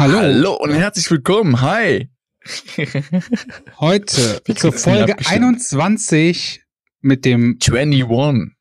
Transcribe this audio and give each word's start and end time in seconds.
Hallo. 0.00 0.16
Hallo 0.20 0.54
und 0.54 0.70
herzlich 0.72 1.10
willkommen. 1.10 1.60
Hi. 1.60 2.08
Heute 3.78 4.40
zur 4.56 4.72
Folge 4.72 5.12
abgestimmt. 5.12 5.44
21 5.44 6.62
mit 7.02 7.26
dem 7.26 7.58
21. 7.62 8.56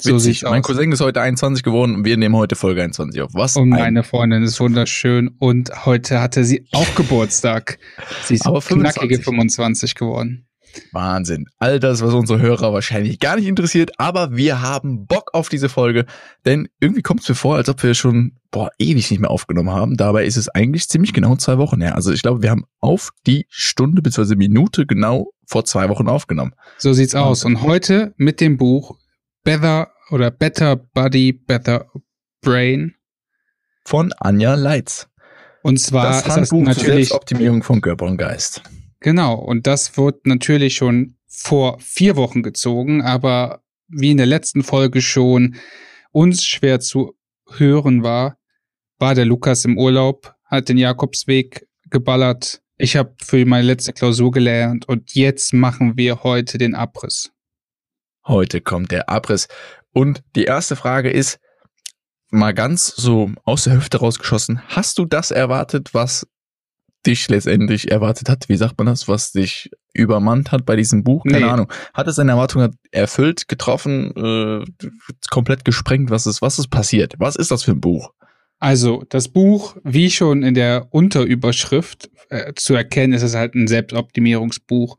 So 0.00 0.14
Witzig. 0.16 0.44
Mein 0.44 0.60
aus. 0.60 0.66
Cousin 0.66 0.92
ist 0.92 1.02
heute 1.02 1.20
21 1.20 1.62
geworden 1.62 1.96
und 1.96 2.04
wir 2.06 2.16
nehmen 2.16 2.36
heute 2.36 2.56
Folge 2.56 2.82
21 2.82 3.20
auf. 3.20 3.30
Was? 3.34 3.56
Und 3.56 3.74
ein- 3.74 3.80
meine 3.80 4.02
Freundin 4.02 4.44
ist 4.44 4.58
wunderschön 4.58 5.28
und 5.38 5.84
heute 5.84 6.20
hatte 6.22 6.42
sie 6.42 6.66
auch 6.72 6.94
Geburtstag. 6.94 7.78
Sie 8.24 8.36
ist 8.36 8.46
Aber 8.46 8.60
knackige 8.62 9.16
25. 9.18 9.24
25 9.24 9.94
geworden. 9.94 10.45
Wahnsinn. 10.92 11.46
All 11.58 11.80
das, 11.80 12.02
was 12.02 12.14
unsere 12.14 12.40
Hörer 12.40 12.72
wahrscheinlich 12.72 13.20
gar 13.20 13.36
nicht 13.36 13.46
interessiert, 13.46 13.92
aber 13.98 14.36
wir 14.36 14.62
haben 14.62 15.06
Bock 15.06 15.30
auf 15.32 15.48
diese 15.48 15.68
Folge, 15.68 16.06
denn 16.44 16.68
irgendwie 16.80 17.02
kommt 17.02 17.22
es 17.22 17.28
mir 17.28 17.34
vor, 17.34 17.56
als 17.56 17.68
ob 17.68 17.82
wir 17.82 17.94
schon 17.94 18.38
boah, 18.50 18.70
ewig 18.78 19.10
nicht 19.10 19.20
mehr 19.20 19.30
aufgenommen 19.30 19.70
haben. 19.70 19.96
Dabei 19.96 20.24
ist 20.24 20.36
es 20.36 20.48
eigentlich 20.48 20.88
ziemlich 20.88 21.12
genau 21.12 21.36
zwei 21.36 21.58
Wochen 21.58 21.80
her. 21.80 21.94
Also 21.94 22.12
ich 22.12 22.22
glaube, 22.22 22.42
wir 22.42 22.50
haben 22.50 22.64
auf 22.80 23.10
die 23.26 23.46
Stunde 23.48 24.00
bzw. 24.02 24.34
Minute 24.36 24.86
genau 24.86 25.30
vor 25.46 25.64
zwei 25.64 25.88
Wochen 25.88 26.08
aufgenommen. 26.08 26.52
So 26.78 26.92
sieht's 26.92 27.14
aus. 27.14 27.44
Und 27.44 27.62
heute 27.62 28.14
mit 28.16 28.40
dem 28.40 28.56
Buch 28.56 28.96
Better 29.44 29.90
oder 30.10 30.30
Better 30.30 30.76
Body, 30.76 31.32
Better 31.32 31.86
Brain. 32.40 32.94
Von 33.84 34.12
Anja 34.14 34.54
Leitz. 34.54 35.08
Und 35.62 35.78
zwar 35.78 36.06
das 36.06 36.16
ist 36.18 36.26
das 36.26 36.36
Handbuch 36.36 36.58
zur 36.58 36.62
natürlich 36.64 37.08
Selbstoptimierung 37.08 37.62
von 37.62 37.80
Körper 37.80 38.06
und 38.06 38.16
Geist. 38.16 38.62
Genau, 39.06 39.36
und 39.36 39.68
das 39.68 39.96
wird 39.96 40.26
natürlich 40.26 40.74
schon 40.74 41.16
vor 41.28 41.78
vier 41.78 42.16
Wochen 42.16 42.42
gezogen, 42.42 43.02
aber 43.02 43.62
wie 43.86 44.10
in 44.10 44.16
der 44.16 44.26
letzten 44.26 44.64
Folge 44.64 45.00
schon 45.00 45.54
uns 46.10 46.42
schwer 46.42 46.80
zu 46.80 47.16
hören 47.48 48.02
war, 48.02 48.36
war 48.98 49.14
der 49.14 49.24
Lukas 49.24 49.64
im 49.64 49.78
Urlaub, 49.78 50.34
hat 50.44 50.68
den 50.68 50.76
Jakobsweg 50.76 51.68
geballert. 51.88 52.62
Ich 52.78 52.96
habe 52.96 53.14
für 53.22 53.46
meine 53.46 53.68
letzte 53.68 53.92
Klausur 53.92 54.32
gelernt 54.32 54.88
und 54.88 55.14
jetzt 55.14 55.52
machen 55.52 55.96
wir 55.96 56.24
heute 56.24 56.58
den 56.58 56.74
Abriss. 56.74 57.30
Heute 58.26 58.60
kommt 58.60 58.90
der 58.90 59.08
Abriss. 59.08 59.46
Und 59.92 60.24
die 60.34 60.46
erste 60.46 60.74
Frage 60.74 61.10
ist, 61.10 61.38
mal 62.30 62.54
ganz 62.54 62.88
so 62.88 63.30
aus 63.44 63.62
der 63.62 63.74
Hüfte 63.74 63.98
rausgeschossen, 63.98 64.62
hast 64.66 64.98
du 64.98 65.04
das 65.04 65.30
erwartet, 65.30 65.94
was 65.94 66.26
dich 67.06 67.28
letztendlich 67.28 67.90
erwartet 67.90 68.28
hat? 68.28 68.48
Wie 68.48 68.56
sagt 68.56 68.76
man 68.78 68.86
das? 68.86 69.08
Was 69.08 69.32
dich 69.32 69.70
übermannt 69.92 70.52
hat 70.52 70.66
bei 70.66 70.76
diesem 70.76 71.04
Buch? 71.04 71.24
Keine 71.24 71.46
Nee. 71.46 71.50
Ahnung. 71.52 71.72
Hat 71.94 72.06
es 72.08 72.16
deine 72.16 72.32
Erwartungen 72.32 72.76
erfüllt, 72.90 73.48
getroffen, 73.48 74.12
äh, 74.16 74.88
komplett 75.30 75.64
gesprengt? 75.64 76.10
Was 76.10 76.26
ist, 76.26 76.42
was 76.42 76.58
ist 76.58 76.68
passiert? 76.68 77.14
Was 77.18 77.36
ist 77.36 77.50
das 77.50 77.62
für 77.62 77.72
ein 77.72 77.80
Buch? 77.80 78.12
Also, 78.58 79.04
das 79.10 79.28
Buch, 79.28 79.76
wie 79.84 80.10
schon 80.10 80.42
in 80.42 80.54
der 80.54 80.86
Unterüberschrift 80.90 82.10
äh, 82.30 82.52
zu 82.54 82.74
erkennen, 82.74 83.12
ist 83.12 83.22
es 83.22 83.34
halt 83.34 83.54
ein 83.54 83.68
Selbstoptimierungsbuch. 83.68 84.96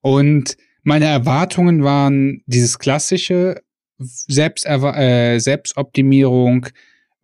Und 0.00 0.56
meine 0.84 1.06
Erwartungen 1.06 1.82
waren 1.84 2.42
dieses 2.46 2.78
klassische 2.78 3.60
Selbsterwa 3.98 4.96
äh, 4.96 5.38
Selbstoptimierung, 5.38 6.66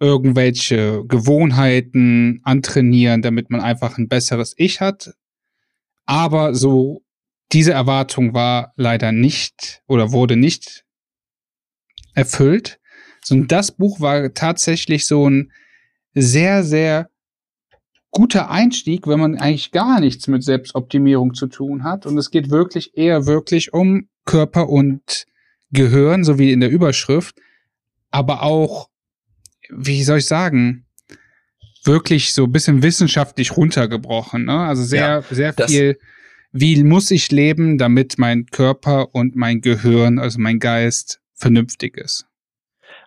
irgendwelche 0.00 1.04
Gewohnheiten 1.06 2.40
antrainieren, 2.44 3.22
damit 3.22 3.50
man 3.50 3.60
einfach 3.60 3.98
ein 3.98 4.08
besseres 4.08 4.54
Ich 4.56 4.80
hat. 4.80 5.14
Aber 6.06 6.54
so, 6.54 7.02
diese 7.52 7.72
Erwartung 7.72 8.34
war 8.34 8.72
leider 8.76 9.12
nicht 9.12 9.82
oder 9.86 10.12
wurde 10.12 10.36
nicht 10.36 10.84
erfüllt. 12.14 12.78
Und 13.30 13.52
das 13.52 13.72
Buch 13.72 14.00
war 14.00 14.32
tatsächlich 14.34 15.06
so 15.06 15.28
ein 15.28 15.52
sehr, 16.14 16.64
sehr 16.64 17.10
guter 18.10 18.50
Einstieg, 18.50 19.06
wenn 19.06 19.20
man 19.20 19.36
eigentlich 19.36 19.70
gar 19.70 20.00
nichts 20.00 20.28
mit 20.28 20.42
Selbstoptimierung 20.42 21.34
zu 21.34 21.46
tun 21.46 21.84
hat. 21.84 22.06
Und 22.06 22.16
es 22.18 22.30
geht 22.30 22.50
wirklich 22.50 22.96
eher 22.96 23.26
wirklich 23.26 23.72
um 23.72 24.08
Körper 24.24 24.68
und 24.68 25.26
Gehirn, 25.70 26.24
so 26.24 26.38
wie 26.38 26.52
in 26.52 26.60
der 26.60 26.70
Überschrift, 26.70 27.38
aber 28.10 28.42
auch, 28.42 28.88
wie 29.70 30.02
soll 30.04 30.18
ich 30.18 30.26
sagen, 30.26 30.86
wirklich 31.84 32.32
so 32.34 32.44
ein 32.44 32.52
bisschen 32.52 32.82
wissenschaftlich 32.82 33.56
runtergebrochen. 33.56 34.44
Ne? 34.46 34.58
Also 34.58 34.82
sehr, 34.82 35.22
sehr 35.30 35.52
das- 35.52 35.70
viel, 35.70 35.98
wie 36.52 36.82
muss 36.82 37.10
ich 37.10 37.30
leben, 37.30 37.78
damit 37.78 38.18
mein 38.18 38.46
Körper 38.46 39.14
und 39.14 39.36
mein 39.36 39.60
Gehirn, 39.60 40.18
also 40.18 40.38
mein 40.38 40.58
Geist, 40.58 41.20
vernünftig 41.34 41.96
ist. 41.96 42.26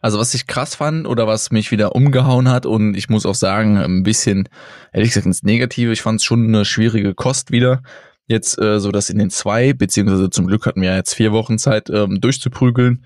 Also 0.01 0.17
was 0.17 0.33
ich 0.33 0.47
krass 0.47 0.75
fand 0.75 1.05
oder 1.05 1.27
was 1.27 1.51
mich 1.51 1.69
wieder 1.69 1.95
umgehauen 1.95 2.49
hat 2.49 2.66
und 2.66 2.95
ich 2.95 3.09
muss 3.09 3.25
auch 3.25 3.35
sagen, 3.35 3.78
ein 3.78 4.03
bisschen, 4.03 4.49
ehrlich 4.93 5.09
gesagt, 5.09 5.28
ins 5.28 5.43
Negative, 5.43 5.91
ich 5.91 6.01
fand 6.01 6.19
es 6.19 6.23
schon 6.23 6.47
eine 6.47 6.66
schwierige 6.66 7.13
Kost 7.13 7.51
wieder. 7.51 7.83
Jetzt 8.25 8.57
äh, 8.59 8.79
so 8.79 8.91
das 8.91 9.09
in 9.09 9.19
den 9.19 9.29
zwei, 9.29 9.73
beziehungsweise 9.73 10.29
zum 10.29 10.47
Glück 10.47 10.66
hatten 10.66 10.81
wir 10.81 10.89
ja 10.91 10.95
jetzt 10.95 11.13
vier 11.13 11.31
Wochen 11.33 11.59
Zeit, 11.59 11.89
ähm, 11.89 12.19
durchzuprügeln, 12.22 13.05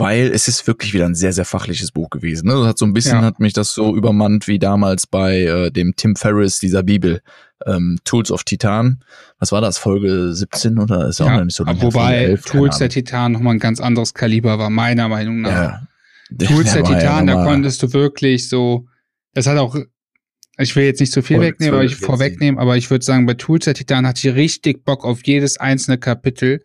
weil 0.00 0.32
es 0.32 0.48
ist 0.48 0.66
wirklich 0.66 0.92
wieder 0.94 1.06
ein 1.06 1.14
sehr, 1.14 1.32
sehr 1.32 1.44
fachliches 1.44 1.92
Buch 1.92 2.10
gewesen. 2.10 2.48
Ne? 2.48 2.54
Das 2.54 2.66
hat 2.66 2.78
so 2.78 2.84
ein 2.86 2.92
bisschen, 2.92 3.18
Ja. 3.18 3.22
hat 3.24 3.38
mich 3.38 3.52
das 3.52 3.72
so 3.74 3.94
übermannt 3.94 4.48
wie 4.48 4.58
damals 4.58 5.06
bei 5.06 5.42
äh, 5.42 5.70
dem 5.70 5.94
Tim 5.96 6.16
Ferriss, 6.16 6.58
dieser 6.58 6.82
Bibel, 6.82 7.20
ähm, 7.66 7.98
Tools 8.04 8.30
of 8.32 8.42
Titan. 8.44 9.04
Was 9.38 9.52
war 9.52 9.60
das, 9.60 9.78
Folge 9.78 10.32
17 10.34 10.78
oder 10.78 11.06
ist 11.08 11.20
auch 11.20 11.30
noch 11.30 11.44
nicht 11.44 11.54
so 11.56 11.64
lange? 11.64 11.80
wobei 11.82 12.16
11, 12.24 12.44
keine 12.44 12.58
Tools 12.60 12.78
der. 12.78 12.88
Titan 12.88 13.32
nochmal 13.32 13.54
ein 13.54 13.58
ganz 13.60 13.80
anderes 13.80 14.14
Kaliber 14.14 14.58
war, 14.58 14.70
meiner 14.70 15.08
Meinung 15.08 15.42
nach. 15.42 15.50
ja. 15.50 15.86
Tools 16.46 16.72
der 16.72 16.82
ja 16.82 16.86
Titan, 16.98 17.26
da 17.26 17.34
nochmal- 17.34 17.46
konntest 17.52 17.82
du 17.82 17.92
wirklich 17.92 18.48
so, 18.48 18.86
das 19.34 19.46
hat 19.46 19.58
auch, 19.58 19.76
ich 20.58 20.76
will 20.76 20.84
jetzt 20.84 21.00
nicht 21.00 21.12
zu 21.12 21.22
viel 21.22 21.36
Folge 21.38 21.52
wegnehmen, 21.52 21.74
aber 21.74 21.82
12 21.86 21.92
ich 22.00 22.06
vorwegnehmen, 22.06 22.60
aber 22.60 22.76
ich 22.76 22.90
würde 22.90 23.04
sagen, 23.04 23.26
bei 23.26 23.34
Tools 23.34 23.64
der 23.64 23.74
Titan 23.74 24.06
hatte 24.06 24.28
ich 24.28 24.34
richtig 24.34 24.84
Bock 24.84 25.04
auf 25.04 25.20
jedes 25.24 25.56
einzelne 25.58 25.98
Kapitel. 25.98 26.64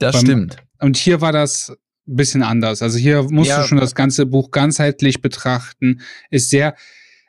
Das 0.00 0.16
beim- 0.16 0.24
stimmt. 0.24 0.56
Und 0.80 0.96
hier 0.96 1.20
war 1.20 1.32
das 1.32 1.72
ein 2.08 2.16
bisschen 2.16 2.42
anders. 2.42 2.82
Also 2.82 2.98
hier 2.98 3.22
musst 3.30 3.50
Ja. 3.50 3.62
du 3.62 3.68
schon 3.68 3.78
das 3.78 3.94
ganze 3.94 4.26
Buch 4.26 4.50
ganzheitlich 4.50 5.20
betrachten. 5.20 6.00
Ist 6.30 6.50
sehr, 6.50 6.74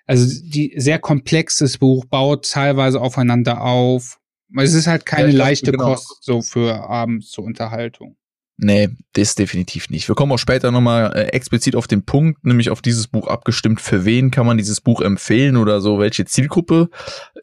also 0.06 0.26
die 0.44 0.74
sehr 0.78 1.00
komplexes 1.00 1.78
Buch, 1.78 2.06
baut 2.06 2.50
teilweise 2.50 3.02
aufeinander 3.02 3.62
auf. 3.62 4.20
Es 4.58 4.74
ist 4.74 4.88
halt 4.88 5.06
keine 5.06 5.30
Ja, 5.32 5.38
leichte 5.38 5.72
genau. 5.72 5.94
Kost 5.96 6.24
so 6.24 6.42
für 6.42 6.88
abends 6.90 7.32
zur 7.32 7.44
Unterhaltung. 7.44 8.16
Nee, 8.60 8.90
das 9.14 9.36
definitiv 9.36 9.90
nicht. 9.92 10.08
Wir 10.08 10.16
kommen 10.16 10.32
auch 10.32 10.40
später 10.40 10.72
nochmal 10.72 11.16
äh, 11.16 11.26
explizit 11.28 11.76
auf 11.76 11.86
den 11.86 12.06
Punkt, 12.06 12.44
nämlich 12.44 12.72
auf 12.72 12.82
dieses 12.82 13.08
Buch 13.08 13.28
abgestimmt. 13.28 13.82
Für 13.82 14.04
wen 14.04 14.32
kann 14.32 14.48
man 14.48 14.58
dieses 14.58 14.82
Buch 14.82 15.02
empfehlen 15.02 15.58
oder 15.58 15.80
so? 15.80 16.00
Welche 16.00 16.26
Zielgruppe 16.26 16.90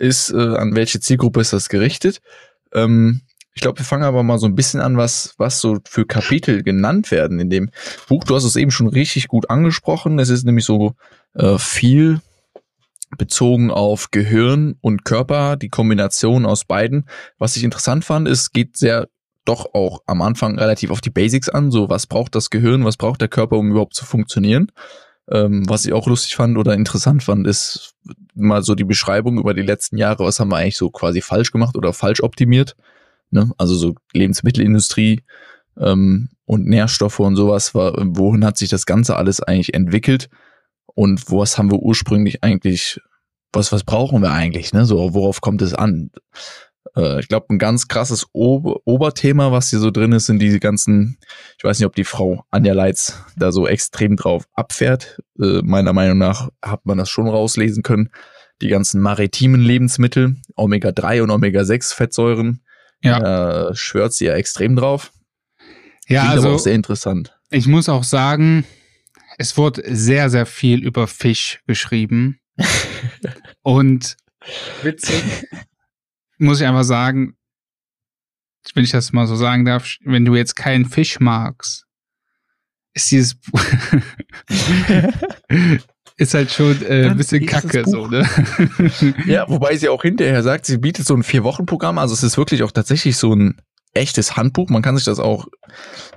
ist, 0.01 0.31
äh, 0.31 0.37
an 0.57 0.75
welche 0.75 0.99
Zielgruppe 0.99 1.41
ist 1.41 1.53
das 1.53 1.69
gerichtet? 1.69 2.21
Ähm, 2.73 3.21
ich 3.55 3.63
glaube, 3.63 3.79
wir 3.79 3.85
fangen 3.85 4.03
aber 4.03 4.23
mal 4.23 4.39
so 4.39 4.47
ein 4.47 4.57
bisschen 4.57 4.81
an, 4.81 4.97
was, 4.97 5.35
was 5.39 5.61
so 5.61 5.79
für 5.89 6.05
Kapitel 6.05 6.63
genannt 6.63 7.11
werden 7.11 7.39
in 7.39 7.51
dem 7.51 7.71
Buch. 8.09 8.25
Du 8.25 8.35
hast 8.35 8.45
es 8.45 8.57
eben 8.57 8.73
schon 8.73 8.89
richtig 8.89 9.29
gut 9.29 9.49
angesprochen. 9.49 10.19
Es 10.19 10.29
ist 10.29 10.45
nämlich 10.45 10.65
so 10.65 10.95
äh, 11.35 11.57
viel 11.59 12.21
bezogen 13.17 13.71
auf 13.71 14.11
Gehirn 14.11 14.77
und 14.81 15.05
Körper, 15.05 15.57
die 15.57 15.69
Kombination 15.69 16.47
aus 16.47 16.65
beiden. 16.65 17.07
Was 17.39 17.57
ich 17.57 17.63
interessant 17.63 18.05
fand, 18.05 18.29
ist, 18.29 18.53
geht 18.53 18.77
sehr 18.77 19.09
doch 19.45 19.75
auch 19.75 20.03
am 20.07 20.23
Anfang 20.23 20.59
relativ 20.59 20.91
auf 20.91 21.01
die 21.01 21.11
Basics 21.11 21.49
an. 21.49 21.71
So, 21.71 21.89
was 21.89 22.07
braucht 22.07 22.35
das 22.35 22.51
Gehirn, 22.51 22.85
was 22.85 22.97
braucht 22.97 23.21
der 23.21 23.29
Körper, 23.29 23.57
um 23.57 23.71
überhaupt 23.71 23.95
zu 23.95 24.05
funktionieren? 24.05 24.73
Ähm, 25.31 25.69
was 25.69 25.85
ich 25.87 25.93
auch 25.93 26.07
lustig 26.07 26.35
fand 26.35 26.59
oder 26.59 26.75
interessant 26.75 27.23
fand, 27.23 27.47
ist 27.47 27.95
mal 28.35 28.63
so 28.63 28.75
die 28.75 28.85
Beschreibung 28.85 29.39
über 29.39 29.55
die 29.55 29.63
letzten 29.63 29.97
Jahre, 29.97 30.25
was 30.25 30.41
haben 30.41 30.51
wir 30.51 30.57
eigentlich 30.57 30.77
so 30.77 30.91
quasi 30.91 31.21
falsch 31.21 31.53
gemacht 31.53 31.77
oder 31.77 31.93
falsch 31.93 32.23
optimiert. 32.23 32.75
Ne? 33.35 33.51
Also 33.59 33.75
so 33.75 33.95
Lebensmittelindustrie 34.13 35.23
ähm, 35.79 36.31
und 36.47 36.67
Nährstoffe 36.67 37.21
und 37.21 37.37
sowas, 37.37 37.75
war, 37.75 37.95
wohin 37.97 38.45
hat 38.45 38.57
sich 38.57 38.69
das 38.69 38.87
Ganze 38.87 39.17
alles 39.17 39.41
eigentlich 39.41 39.75
entwickelt 39.75 40.31
und 40.87 41.31
was 41.31 41.59
haben 41.59 41.71
wir 41.71 41.81
ursprünglich 41.81 42.43
eigentlich, 42.43 43.01
was, 43.53 43.73
was 43.73 43.85
brauchen 43.85 44.23
wir 44.23 44.33
eigentlich, 44.33 44.73
ne? 44.73 44.85
So, 44.85 45.15
worauf 45.15 45.41
kommt 45.41 45.63
es 45.63 45.75
an? 45.75 46.11
Äh, 46.97 47.21
ich 47.21 47.29
glaube, 47.29 47.47
ein 47.51 47.59
ganz 47.59 47.89
krasses 47.89 48.27
Ober 48.33 48.81
Oberthema, 48.85 49.53
was 49.53 49.71
hier 49.71 49.79
so 49.79 49.91
drin 49.91 50.13
ist, 50.13 50.27
sind 50.27 50.41
diese 50.41 50.61
ganzen, 50.61 51.19
ich 51.59 51.65
weiß 51.65 51.79
nicht, 51.79 51.87
ob 51.87 51.95
die 51.95 52.05
Frau 52.05 52.45
Anja 52.51 52.75
Leitz 52.75 53.23
da 53.37 53.53
so 53.53 53.67
extrem 53.67 54.17
drauf 54.17 54.47
abfährt. 54.55 55.21
Äh, 55.41 55.63
meiner 55.63 55.93
Meinung 55.93 56.19
nach 56.19 56.49
hat 56.63 56.87
man 56.87 56.99
das 56.99 57.11
schon 57.11 57.29
rauslesen 57.29 57.83
können. 57.83 58.11
Die 58.63 58.69
ganzen 58.69 59.01
maritimen 59.01 59.61
Lebensmittel, 59.61 60.37
Omega-3 60.55 61.23
und 61.23 61.31
Omega-6 61.31 61.93
Fettsäuren, 61.93 62.64
ja. 63.05 63.69
äh, 63.69 63.75
schwört 63.75 64.15
sie 64.15 64.27
ja 64.27 64.35
extrem 64.35 64.77
drauf. 64.77 65.13
Ja, 66.09 66.23
Klingt 66.23 66.35
also 66.35 66.49
aber 66.49 66.57
auch 66.57 66.61
sehr 66.61 66.75
interessant. 66.75 67.37
Ich 67.51 67.67
muss 67.67 67.89
auch 67.89 68.05
sagen, 68.05 68.65
es 69.39 69.57
wurde 69.57 69.83
sehr, 69.95 70.31
sehr 70.31 70.47
viel 70.47 70.85
über 70.85 71.07
Fisch 71.07 71.63
geschrieben. 71.67 72.41
und 73.63 74.17
witzig, 74.83 75.23
muss 76.39 76.61
ich 76.61 76.67
einfach 76.67 76.85
sagen, 76.85 77.37
wenn 78.75 78.85
ich 78.85 78.91
das 78.91 79.13
mal 79.13 79.27
so 79.27 79.37
sagen 79.37 79.65
darf, 79.65 79.97
wenn 80.05 80.25
du 80.25 80.35
jetzt 80.35 80.57
keinen 80.57 80.87
Fisch 80.87 81.21
magst, 81.21 81.87
ist 82.95 83.11
dieses 83.11 83.37
ist 86.17 86.35
halt 86.35 86.51
schon 86.51 86.81
äh, 86.83 87.09
ein 87.09 87.17
bisschen 87.17 87.45
kacke 87.45 87.85
so, 87.87 88.07
ne? 88.07 88.25
ja, 89.27 89.49
wobei 89.49 89.77
sie 89.77 89.89
auch 89.89 90.03
hinterher 90.03 90.43
sagt, 90.43 90.67
sie 90.67 90.79
bietet 90.79 91.07
so 91.07 91.15
ein 91.15 91.23
Vier-Wochen-Programm, 91.23 91.99
also 91.99 92.15
es 92.15 92.23
ist 92.23 92.39
wirklich 92.39 92.63
auch 92.63 92.71
tatsächlich 92.71 93.17
so 93.17 93.35
ein 93.35 93.61
echtes 93.95 94.37
Handbuch. 94.37 94.69
Man 94.71 94.83
kann 94.83 94.97
sich 94.97 95.05
das 95.05 95.21
auch 95.21 95.47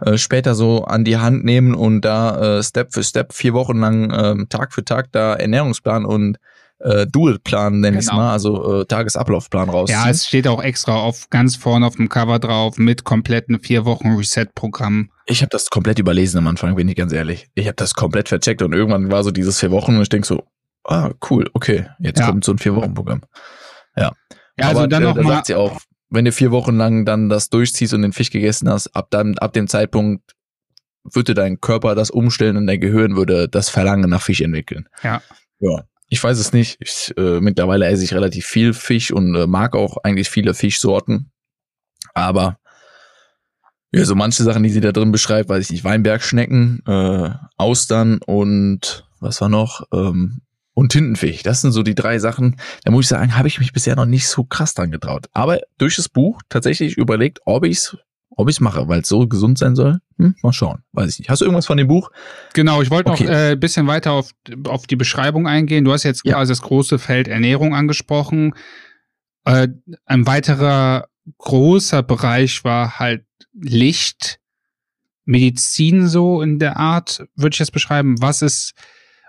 äh, 0.02 0.18
später 0.18 0.56
so 0.56 0.86
an 0.86 1.04
die 1.04 1.18
Hand 1.18 1.46
nehmen 1.46 1.76
und 1.76 2.02
da 2.02 2.58
äh, 2.58 2.64
Step 2.64 2.94
für 2.94 3.04
Step 3.04 3.34
vier 3.34 3.54
Wochen 3.54 3.80
lang 3.80 4.12
äh, 4.12 4.46
Tag 4.50 4.74
für 4.74 4.84
Tag 4.84 5.12
da 5.12 5.36
Ernährungsplan 5.36 6.06
und 6.06 6.38
äh, 6.80 7.08
Dual-Plan, 7.08 7.80
nenne 7.80 7.98
genau. 7.98 8.12
ich 8.12 8.16
mal, 8.16 8.32
also 8.32 8.82
äh, 8.82 8.86
Tagesablaufplan 8.86 9.70
raus. 9.70 9.90
Ja, 9.90 10.10
es 10.10 10.28
steht 10.28 10.48
auch 10.48 10.62
extra 10.62 10.96
auf 10.96 11.30
ganz 11.30 11.56
vorne 11.56 11.86
auf 11.86 11.96
dem 11.96 12.10
Cover 12.10 12.40
drauf 12.40 12.78
mit 12.78 13.04
kompletten 13.04 13.60
vier 13.60 13.86
Wochen 13.86 14.16
Reset-Programm. 14.16 15.10
Ich 15.26 15.42
habe 15.42 15.50
das 15.50 15.70
komplett 15.70 16.00
überlesen 16.00 16.38
am 16.38 16.48
Anfang, 16.48 16.76
bin 16.76 16.88
ich 16.88 16.96
ganz 16.96 17.14
ehrlich. 17.14 17.48
Ich 17.56 17.68
habe 17.68 17.76
das 17.76 17.94
komplett 17.94 18.30
vercheckt 18.30 18.62
und 18.62 18.74
irgendwann 18.74 19.12
war 19.12 19.24
so 19.24 19.32
dieses 19.32 19.60
vier 19.60 19.72
Wochen 19.72 19.96
und 19.96 20.02
ich 20.02 20.10
denk 20.10 20.26
so, 20.26 20.44
ah, 20.84 21.12
cool, 21.30 21.50
okay, 21.54 21.88
jetzt 22.00 22.20
ja. 22.20 22.28
kommt 22.28 22.44
so 22.44 22.52
ein 22.52 22.58
vier-Wochen-Programm. 22.58 23.22
Ja. 23.96 24.14
Ja, 24.60 24.70
also 24.70 24.80
Aber, 24.80 24.88
dann 24.88 25.04
äh, 25.04 25.06
noch 25.06 25.16
da 25.16 25.22
mal, 25.24 25.34
sagt 25.36 25.48
sie 25.48 25.56
auch, 25.56 25.80
wenn 26.10 26.26
du 26.26 26.32
vier 26.32 26.52
Wochen 26.52 26.78
lang 26.78 27.06
dann 27.06 27.30
das 27.30 27.50
durchziehst 27.50 27.94
und 27.94 28.02
den 28.02 28.14
Fisch 28.14 28.32
gegessen 28.32 28.70
hast, 28.70 28.96
ab 28.96 29.08
dann, 29.10 29.38
ab 29.38 29.54
dem 29.54 29.68
Zeitpunkt 29.68 30.34
würde 31.04 31.34
dein 31.34 31.60
Körper 31.62 31.96
das 31.96 32.10
umstellen 32.10 32.58
und 32.58 32.68
dein 32.68 32.80
Gehirn 32.80 33.16
würde 33.16 33.48
das 33.48 33.70
Verlangen 33.70 34.10
nach 34.10 34.22
Fisch 34.22 34.42
entwickeln. 34.42 34.88
Ja. 35.04 35.22
Ja. 35.60 35.84
Ich 36.10 36.24
weiß 36.24 36.38
es 36.38 36.54
nicht. 36.54 36.78
Ich, 36.80 37.14
äh, 37.18 37.42
mittlerweile 37.42 37.86
esse 37.88 38.04
ich 38.04 38.14
relativ 38.14 38.46
viel 38.46 38.74
Fisch 38.74 39.12
und 39.12 39.36
äh, 39.36 39.48
mag 39.48 39.76
auch 39.76 39.98
eigentlich 40.04 40.30
viele 40.30 40.54
Fischsorten. 40.54 41.32
Aber 42.14 42.58
ja, 43.92 44.06
so 44.06 44.16
manche 44.16 44.44
Sachen, 44.44 44.64
die 44.64 44.70
sie 44.70 44.82
da 44.82 44.92
drin 44.92 45.12
beschreibt, 45.12 45.50
weiß 45.50 45.66
ich 45.66 45.72
nicht, 45.72 45.84
Weinbergschnecken, 45.84 46.84
äh, 46.86 47.30
Austern 47.58 48.20
und 48.26 49.06
was 49.20 49.42
war 49.42 49.50
noch? 49.50 49.84
Ähm, 49.94 50.42
und 50.74 50.92
Tintenfisch. 50.92 51.42
Das 51.42 51.62
sind 51.62 51.72
so 51.72 51.82
die 51.82 51.96
drei 51.96 52.20
Sachen. 52.20 52.58
Da 52.84 52.92
muss 52.92 53.06
ich 53.06 53.10
sagen, 53.10 53.36
habe 53.36 53.48
ich 53.48 53.60
mich 53.60 53.74
bisher 53.74 53.96
noch 53.96 54.06
nicht 54.06 54.28
so 54.28 54.44
krass 54.44 54.76
dran 54.76 54.92
getraut. 54.92 55.26
Aber 55.34 55.60
durch 55.80 55.96
das 55.96 56.08
Buch 56.08 56.40
tatsächlich 56.50 56.98
überlegt, 56.98 57.40
ob 57.46 57.66
ich 57.66 57.78
es 57.78 57.98
ob 58.38 58.48
ich's 58.50 58.60
mache, 58.60 58.88
weil 58.88 59.02
es 59.02 59.10
so 59.10 59.28
gesund 59.28 59.58
sein 59.58 59.76
soll. 59.76 60.00
Hm, 60.18 60.36
mal 60.44 60.54
schauen, 60.54 60.84
weiß 60.94 61.12
ich 61.12 61.20
nicht. 61.20 61.30
Hast 61.30 61.42
du 61.42 61.46
irgendwas 61.46 61.66
von 61.66 61.78
dem 61.78 61.88
Buch? 61.88 62.12
Genau, 62.54 62.82
ich 62.82 62.92
wollte 62.92 63.12
okay. 63.12 63.24
noch 63.24 63.32
ein 63.32 63.54
äh, 63.54 63.56
bisschen 63.56 63.88
weiter 63.88 64.14
auf, 64.14 64.32
auf 64.68 64.88
die 64.88 64.96
Beschreibung 64.96 65.48
eingehen. 65.48 65.84
Du 65.84 65.92
hast 65.92 66.04
jetzt 66.04 66.22
ja. 66.24 66.34
quasi 66.34 66.52
das 66.52 66.62
große 66.62 67.00
Feld 67.00 67.28
Ernährung 67.28 67.76
angesprochen. 67.76 68.54
Äh, 69.44 69.70
ein 70.06 70.28
weiterer 70.28 71.08
großer 71.40 72.04
Bereich 72.04 72.64
war 72.64 73.00
halt 73.00 73.26
Licht, 73.54 74.40
Medizin 75.26 76.08
so 76.08 76.42
in 76.42 76.60
der 76.60 76.78
Art, 76.78 77.26
würde 77.36 77.56
ich 77.56 77.60
das 77.60 77.72
beschreiben. 77.72 78.22
Was 78.22 78.42
ist 78.42 78.74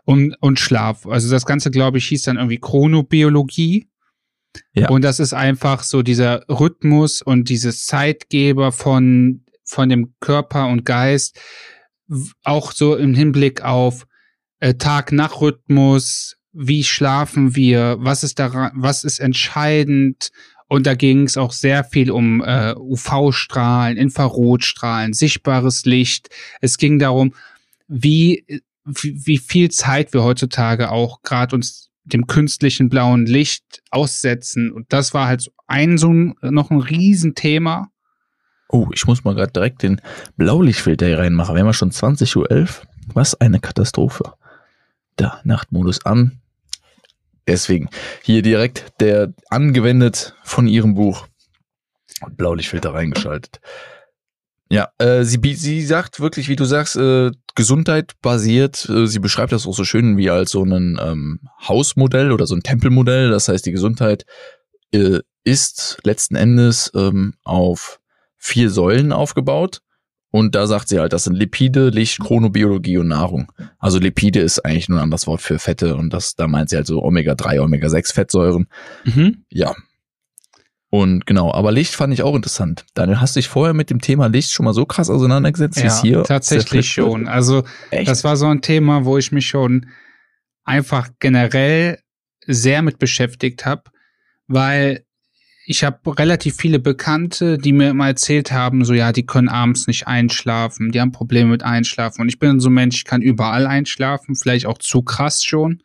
und, 0.05 0.35
und 0.41 0.61
Schlaf. 0.61 1.07
Also 1.07 1.31
das 1.31 1.47
Ganze, 1.47 1.71
glaube 1.71 1.99
ich, 1.99 2.07
hieß 2.07 2.23
dann 2.23 2.37
irgendwie 2.37 2.59
Chronobiologie. 2.59 3.89
Ja. 4.73 4.89
Und 4.89 5.03
das 5.03 5.21
ist 5.21 5.35
einfach 5.35 5.83
so 5.83 6.03
dieser 6.03 6.45
Rhythmus 6.49 7.23
und 7.23 7.49
dieses 7.49 7.87
Zeitgeber 7.87 8.73
von, 8.73 9.45
von 9.65 9.89
dem 9.89 10.15
Körper 10.21 10.69
und 10.69 10.85
Geist. 10.85 11.39
Auch 12.45 12.73
so 12.73 12.97
im 12.97 13.15
Hinblick 13.15 13.63
auf 13.63 14.07
äh, 14.61 14.75
Tag-Nach-Rhythmus. 14.75 16.37
Wie 16.53 16.83
schlafen 16.85 17.55
wir? 17.55 17.97
Was 18.01 18.25
ist 18.25 18.39
daran, 18.39 18.73
was 18.75 19.05
ist 19.05 19.21
entscheidend? 19.21 20.31
Und 20.67 20.87
da 20.87 20.95
ging 20.95 21.23
es 21.23 21.37
auch 21.37 21.53
sehr 21.53 21.85
viel 21.85 22.11
um 22.11 22.43
äh, 22.43 22.75
UV-Strahlen, 22.75 23.97
Infrarotstrahlen, 23.97 25.13
sichtbares 25.13 25.85
Licht. 25.85 26.29
Es 26.61 26.77
ging 26.77 26.99
darum, 26.99 27.35
wie 27.87 28.45
wie, 28.89 29.27
wie 29.27 29.39
viel 29.39 29.71
Zeit 29.71 30.13
wir 30.13 30.23
heutzutage 30.23 30.91
auch 30.91 31.23
gerade 31.23 31.57
uns 31.57 31.88
dem 32.13 32.27
künstlichen 32.27 32.89
blauen 32.89 33.27
Licht 33.27 33.83
aussetzen. 33.91 34.71
Und 34.73 34.93
das 34.93 35.15
war 35.15 35.27
halt 35.27 35.43
so 35.43 35.53
ein 35.67 35.99
so 35.99 36.13
ein, 36.13 36.35
noch 36.43 36.71
ein 36.71 36.81
Riesenthema. 36.81 37.91
Oh, 38.69 38.89
ich 38.93 39.07
muss 39.07 39.25
mal 39.25 39.35
gerade 39.35 39.53
direkt 39.53 39.83
den 39.83 40.01
Blaulichtfilter 40.37 41.07
hier 41.07 41.19
reinmachen. 41.19 41.55
Wir 41.55 41.61
haben 41.61 41.69
ja 41.69 41.73
schon 41.73 41.91
20.11 41.91 42.37
Uhr. 42.37 42.69
Was 43.15 43.35
eine 43.41 43.61
Katastrophe. 43.61 44.35
Da, 45.17 45.41
Nachtmodus 45.45 46.05
an. 46.05 46.41
Deswegen 47.47 47.89
hier 48.23 48.43
direkt 48.43 48.93
der 49.01 49.33
angewendet 49.49 50.35
von 50.45 50.67
ihrem 50.67 50.95
Buch. 50.95 51.27
Blaulichtfilter 52.37 52.93
reingeschaltet. 52.93 53.61
Ja, 54.71 54.91
äh, 54.99 55.25
sie, 55.25 55.41
sie 55.55 55.83
sagt 55.85 56.21
wirklich, 56.21 56.49
wie 56.49 56.57
du 56.57 56.65
sagst, 56.65 56.97
äh, 56.97 57.31
Gesundheit 57.55 58.13
basiert. 58.21 58.89
Äh, 58.89 59.07
sie 59.07 59.19
beschreibt 59.19 59.53
das 59.53 59.67
auch 59.67 59.75
so 59.75 59.85
schön 59.85 60.17
wie 60.17 60.31
als 60.31 60.51
so 60.51 60.63
ein 60.63 61.01
ähm, 61.03 61.41
Hausmodell 61.67 62.33
oder 62.33 62.47
so 62.47 62.55
ein 62.55 62.63
Tempelmodell. 62.63 63.31
Das 63.31 63.49
heißt, 63.49 63.65
die 63.65 63.73
Gesundheit 63.73 64.27
äh, 64.93 65.21
ist 65.45 65.99
letzten 66.05 66.37
Endes 66.37 66.93
ähm, 66.95 67.35
auf 67.45 68.01
vier 68.37 68.71
Säulen 68.71 69.13
aufgebaut. 69.13 69.81
Und 70.31 70.55
da 70.55 70.67
sagt 70.67 70.89
sie 70.89 70.99
halt, 70.99 71.15
das 71.15 71.25
sind 71.25 71.37
Lipide, 71.37 71.89
Licht, 71.89 72.21
Chronobiologie 72.21 72.99
und 72.99 73.09
Nahrung. 73.09 73.51
Also 73.79 73.99
Lipide 73.99 74.41
ist 74.41 74.63
eigentlich 74.63 74.91
nur 74.91 74.99
ein 74.99 75.05
anderes 75.05 75.27
Wort 75.27 75.41
für 75.41 75.59
Fette 75.59 75.97
und 75.97 76.13
das, 76.13 76.35
da 76.35 76.47
meint 76.47 76.69
sie 76.69 76.77
halt 76.77 76.87
so 76.87 77.03
Omega-3, 77.03 77.61
Omega-6 77.61 78.13
Fettsäuren. 78.13 78.69
Mhm. 79.05 79.45
Ja, 79.49 79.75
und 80.91 81.27
genau, 81.27 81.53
aber 81.53 81.71
Licht 81.71 81.95
fand 81.95 82.15
ich 82.15 82.23
auch 82.23 82.35
interessant. 82.35 82.87
Daniel, 82.95 83.21
hast 83.21 83.37
du 83.37 83.41
dich 83.41 83.49
vorher 83.49 83.75
mit 83.75 83.91
dem 83.91 84.01
Thema 84.01 84.27
Licht 84.27 84.53
schon 84.53 84.65
mal 84.65 84.73
so 84.73 84.87
krass 84.87 85.11
auseinandergesetzt, 85.11 85.83
wie 85.83 85.87
es 85.87 86.01
hier? 86.01 86.23
Tatsächlich 86.23 86.91
schon. 86.91 87.29
Also 87.29 87.65
Echt? 87.91 88.09
das 88.09 88.25
war 88.25 88.37
so 88.37 88.47
ein 88.47 88.63
Thema, 88.63 89.05
wo 89.05 89.19
ich 89.19 89.31
mich 89.31 89.47
schon 89.47 89.87
einfach 90.65 91.09
generell 91.19 91.99
sehr 92.47 92.81
mit 92.81 92.99
beschäftigt 92.99 93.67
habe, 93.67 93.83
weil 94.47 95.05
ich 95.67 95.85
habe 95.85 96.19
relativ 96.19 96.57
viele 96.57 96.79
Bekannte, 96.79 97.59
die 97.59 97.75
mir 97.75 97.91
immer 97.91 98.07
erzählt 98.07 98.53
haben, 98.53 98.87
so 98.87 98.95
ja, 98.95 99.13
die 99.13 99.27
können 99.27 99.51
abends 99.51 99.87
nicht 99.87 100.07
einschlafen, 100.07 100.93
die 100.93 101.01
haben 101.03 101.13
Probleme 101.13 101.51
mit 101.51 101.63
Einschlafen. 101.63 102.23
Und 102.23 102.31
ich 102.31 102.39
bin 102.39 102.61
so 102.61 102.71
ein 102.71 102.75
Mensch, 102.75 102.97
ich 102.97 103.05
kann 103.05 103.21
überall 103.21 103.67
einschlafen, 103.67 104.35
vielleicht 104.35 104.65
auch 104.65 104.79
zu 104.79 105.03
krass 105.03 105.45
schon. 105.45 105.83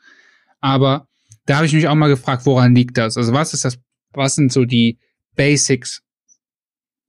Aber 0.62 1.10
da 1.46 1.58
habe 1.58 1.66
ich 1.66 1.74
mich 1.74 1.90
auch 1.90 1.96
mal 1.96 2.08
gefragt, 2.08 2.46
woran 2.46 2.74
liegt 2.74 2.98
das? 2.98 3.18
Also 3.18 3.34
was 3.34 3.54
ist 3.54 3.66
das 3.66 3.78
was 4.16 4.36
sind 4.36 4.52
so 4.52 4.66
die 4.66 5.00
Basics 5.36 6.02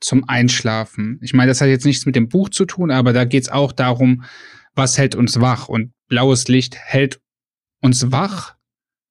zum 0.01 0.29
Einschlafen? 0.29 1.19
Ich 1.23 1.35
meine, 1.35 1.51
das 1.51 1.61
hat 1.61 1.69
jetzt 1.69 1.87
nichts 1.87 2.07
mit 2.07 2.17
dem 2.17 2.29
Buch 2.29 2.49
zu 2.49 2.65
tun, 2.65 2.91
aber 2.91 3.13
da 3.13 3.25
geht 3.25 3.45
es 3.45 3.49
auch 3.49 3.73
darum, 3.73 4.25
was 4.75 4.99
hält 4.99 5.15
uns 5.15 5.41
wach? 5.41 5.69
Und 5.69 5.93
blaues 6.09 6.49
Licht 6.49 6.77
hält 6.77 7.21
uns 7.81 8.11
wach. 8.11 8.57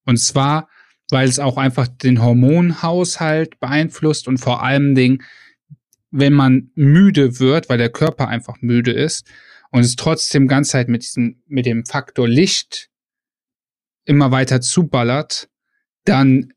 Und 0.05 0.17
zwar, 0.17 0.67
weil 1.09 1.27
es 1.27 1.39
auch 1.39 1.57
einfach 1.57 1.87
den 1.87 2.21
Hormonhaushalt 2.21 3.59
beeinflusst 3.59 4.27
und 4.27 4.37
vor 4.37 4.63
allem 4.63 4.95
Dingen, 4.95 5.23
wenn 6.11 6.33
man 6.33 6.71
müde 6.75 7.39
wird, 7.39 7.69
weil 7.69 7.77
der 7.77 7.89
Körper 7.89 8.27
einfach 8.27 8.61
müde 8.61 8.91
ist 8.91 9.25
und 9.71 9.81
es 9.81 9.95
trotzdem 9.95 10.47
ganz 10.47 10.69
Zeit 10.69 10.89
mit 10.89 11.03
diesem, 11.03 11.41
mit 11.47 11.65
dem 11.65 11.85
Faktor 11.85 12.27
Licht 12.27 12.89
immer 14.05 14.31
weiter 14.31 14.61
zuballert, 14.61 15.49
dann 16.05 16.53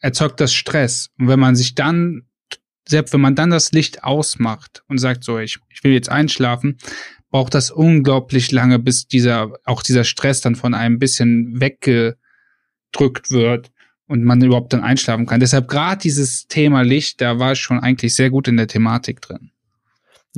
erzeugt 0.00 0.40
das 0.40 0.52
Stress. 0.52 1.10
Und 1.18 1.28
wenn 1.28 1.40
man 1.40 1.56
sich 1.56 1.74
dann, 1.74 2.26
selbst 2.88 3.12
wenn 3.12 3.20
man 3.20 3.34
dann 3.34 3.50
das 3.50 3.72
Licht 3.72 4.04
ausmacht 4.04 4.82
und 4.88 4.98
sagt, 4.98 5.24
so, 5.24 5.38
ich, 5.38 5.58
ich 5.70 5.82
will 5.84 5.92
jetzt 5.92 6.08
einschlafen, 6.08 6.78
braucht 7.30 7.54
das 7.54 7.70
unglaublich 7.70 8.52
lange, 8.52 8.78
bis 8.78 9.08
dieser, 9.08 9.52
auch 9.64 9.82
dieser 9.82 10.04
Stress 10.04 10.40
dann 10.40 10.54
von 10.54 10.74
einem 10.74 10.98
bisschen 10.98 11.60
weggedrückt 11.60 13.30
wird 13.30 13.72
und 14.06 14.22
man 14.22 14.42
überhaupt 14.42 14.72
dann 14.72 14.84
einschlafen 14.84 15.26
kann. 15.26 15.40
Deshalb 15.40 15.68
gerade 15.68 16.00
dieses 16.00 16.46
Thema 16.46 16.82
Licht, 16.82 17.20
da 17.20 17.38
war 17.38 17.52
ich 17.52 17.60
schon 17.60 17.80
eigentlich 17.80 18.14
sehr 18.14 18.30
gut 18.30 18.48
in 18.48 18.56
der 18.56 18.68
Thematik 18.68 19.20
drin. 19.20 19.50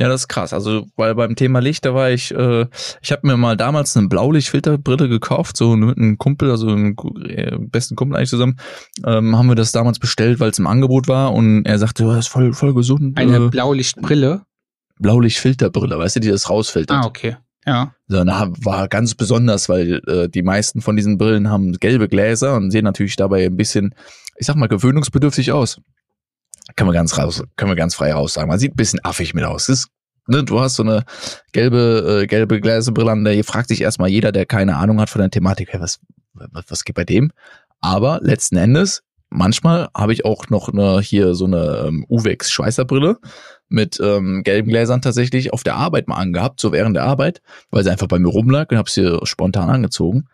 Ja, 0.00 0.07
das 0.09 0.23
ist 0.23 0.28
krass. 0.28 0.52
Also, 0.52 0.87
weil 0.97 1.17
beim 1.17 1.35
Thema 1.35 1.59
Licht, 1.59 1.85
da 1.85 1.93
war 1.93 2.11
ich, 2.11 2.33
äh, 2.33 2.67
ich 3.02 3.11
habe 3.11 3.26
mir 3.26 3.37
mal 3.37 3.57
damals 3.57 3.97
eine 3.97 4.07
Blaulichtfilterbrille 4.07 5.09
gekauft, 5.09 5.57
so 5.57 5.75
mit 5.75 5.99
einem 5.99 6.19
Kumpel, 6.19 6.52
also 6.52 6.69
einem 6.69 6.95
äh, 7.25 7.57
besten 7.59 7.97
Kumpel 7.97 8.17
eigentlich 8.17 8.31
zusammen, 8.31 8.61
ähm, 9.05 9.37
haben 9.37 9.49
wir 9.49 9.57
das 9.57 9.73
damals 9.73 9.99
bestellt, 9.99 10.38
weil 10.38 10.50
es 10.50 10.59
im 10.61 10.69
Angebot 10.69 11.09
war 11.09 11.35
und 11.35 11.64
er 11.64 11.78
sagte, 11.81 12.05
das 12.05 12.26
ist 12.26 12.28
voll, 12.28 12.52
voll 12.52 12.75
gesund. 12.75 13.19
Eine 13.19 13.47
äh, 13.47 13.49
Blaulichtbrille? 13.49 14.43
Blaulichtfilterbrille, 15.00 15.99
weißt 15.99 16.17
du, 16.17 16.21
die 16.21 16.28
das 16.28 16.49
rausfiltert. 16.49 16.97
Ah, 16.97 17.07
okay. 17.07 17.37
Ja. 17.67 17.93
So, 18.07 18.23
na, 18.23 18.50
war 18.62 18.87
ganz 18.87 19.17
besonders, 19.17 19.69
weil 19.69 20.00
äh, 20.07 20.28
die 20.28 20.43
meisten 20.43 20.81
von 20.81 20.95
diesen 20.95 21.19
Brillen 21.19 21.50
haben 21.50 21.73
gelbe 21.73 22.09
Gläser 22.09 22.55
und 22.55 22.71
sehen 22.71 22.85
natürlich 22.85 23.17
dabei 23.17 23.47
ein 23.47 23.57
bisschen, 23.57 23.95
ich 24.37 24.47
sag 24.47 24.55
mal, 24.55 24.69
gewöhnungsbedürftig 24.69 25.50
aus. 25.50 25.81
Können 26.76 26.90
wir 26.90 26.94
ganz 26.94 27.16
raus, 27.18 27.42
können 27.56 27.70
wir 27.70 27.76
ganz 27.76 27.94
frei 27.94 28.12
raus 28.12 28.34
sagen. 28.34 28.48
Man 28.48 28.58
sieht 28.58 28.72
ein 28.72 28.76
bisschen 28.76 29.04
affig 29.04 29.34
mit 29.34 29.44
aus. 29.44 29.68
Ist, 29.68 29.88
ne, 30.26 30.44
du 30.44 30.60
hast 30.60 30.76
so 30.76 30.82
eine 30.82 31.04
gelbe, 31.52 32.22
äh, 32.22 32.26
gelbe 32.26 32.60
Gläserbrille 32.60 33.10
an, 33.10 33.25
da 33.25 33.32
fragt 33.42 33.68
sich 33.68 33.80
erstmal 33.80 34.10
jeder, 34.10 34.32
der 34.32 34.46
keine 34.46 34.76
Ahnung 34.76 35.00
hat 35.00 35.10
von 35.10 35.20
der 35.20 35.30
Thematik, 35.30 35.72
hey, 35.72 35.80
was, 35.80 36.00
was, 36.34 36.64
was 36.68 36.84
geht 36.84 36.96
bei 36.96 37.04
dem? 37.04 37.32
Aber 37.80 38.20
letzten 38.22 38.56
Endes, 38.56 39.02
manchmal 39.30 39.88
habe 39.96 40.12
ich 40.12 40.25
auch 40.25 40.48
noch 40.48 40.68
eine, 40.68 41.00
hier 41.00 41.34
so 41.34 41.46
eine 41.46 41.84
ähm, 41.87 42.04
Uvex 42.08 42.50
Schweißerbrille 42.50 43.18
mit 43.68 44.00
ähm, 44.02 44.42
gelben 44.44 44.70
Gläsern 44.70 45.02
tatsächlich 45.02 45.52
auf 45.52 45.62
der 45.62 45.76
Arbeit 45.76 46.08
mal 46.08 46.16
angehabt, 46.16 46.60
so 46.60 46.72
während 46.72 46.96
der 46.96 47.04
Arbeit, 47.04 47.42
weil 47.70 47.84
sie 47.84 47.90
einfach 47.90 48.08
bei 48.08 48.18
mir 48.18 48.28
rumlag 48.28 48.70
und 48.70 48.78
habe 48.78 48.90
sie 48.90 49.18
spontan 49.25 49.70
angezogen. 49.70 50.28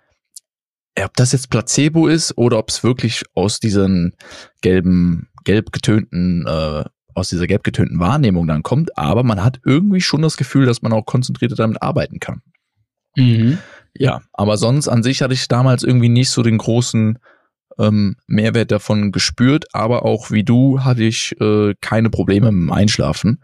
Ob 0.99 1.15
das 1.17 1.33
jetzt 1.33 1.51
Placebo 1.51 2.07
ist 2.07 2.39
oder 2.39 2.59
ob 2.59 2.71
es 2.71 2.85
wirklich 2.85 3.25
aus 3.35 3.59
diesen 3.59 4.15
gelben 4.61 5.29
gelb 5.45 5.73
getönten, 5.73 6.47
äh, 6.47 6.85
aus 7.15 7.29
dieser 7.29 7.47
gelb 7.47 7.63
getönten 7.65 8.01
Wahrnehmung 8.01 8.47
dann 8.47 8.63
kommt, 8.63 8.97
aber 8.99 9.23
man 9.23 9.45
hat 9.45 9.61
irgendwie 9.65 10.01
schon 10.01 10.23
das 10.23 10.37
Gefühl, 10.37 10.67
dass 10.67 10.83
man 10.83 10.93
auch 10.93 11.07
konzentrierter 11.07 11.55
damit 11.55 11.81
arbeiten 11.83 12.19
kann. 12.19 12.43
Mhm. 13.17 13.59
Ja, 13.97 14.23
aber 14.33 14.57
sonst 14.57 14.89
an 14.89 15.03
sich 15.03 15.23
hatte 15.23 15.35
ich 15.35 15.47
damals 15.47 15.85
irgendwie 15.85 16.09
nicht 16.09 16.31
so 16.31 16.43
den 16.43 16.59
großen 16.59 17.19
ähm, 17.79 18.17
Mehrwert 18.27 18.73
davon 18.73 19.13
gespürt, 19.13 19.67
aber 19.73 20.05
auch 20.05 20.31
wie 20.31 20.45
du 20.45 20.81
hatte 20.81 21.05
ich 21.05 21.41
äh, 21.41 21.75
keine 21.81 22.11
Probleme 22.11 22.51
mit 22.51 22.69
dem 22.69 22.73
Einschlafen 22.73 23.43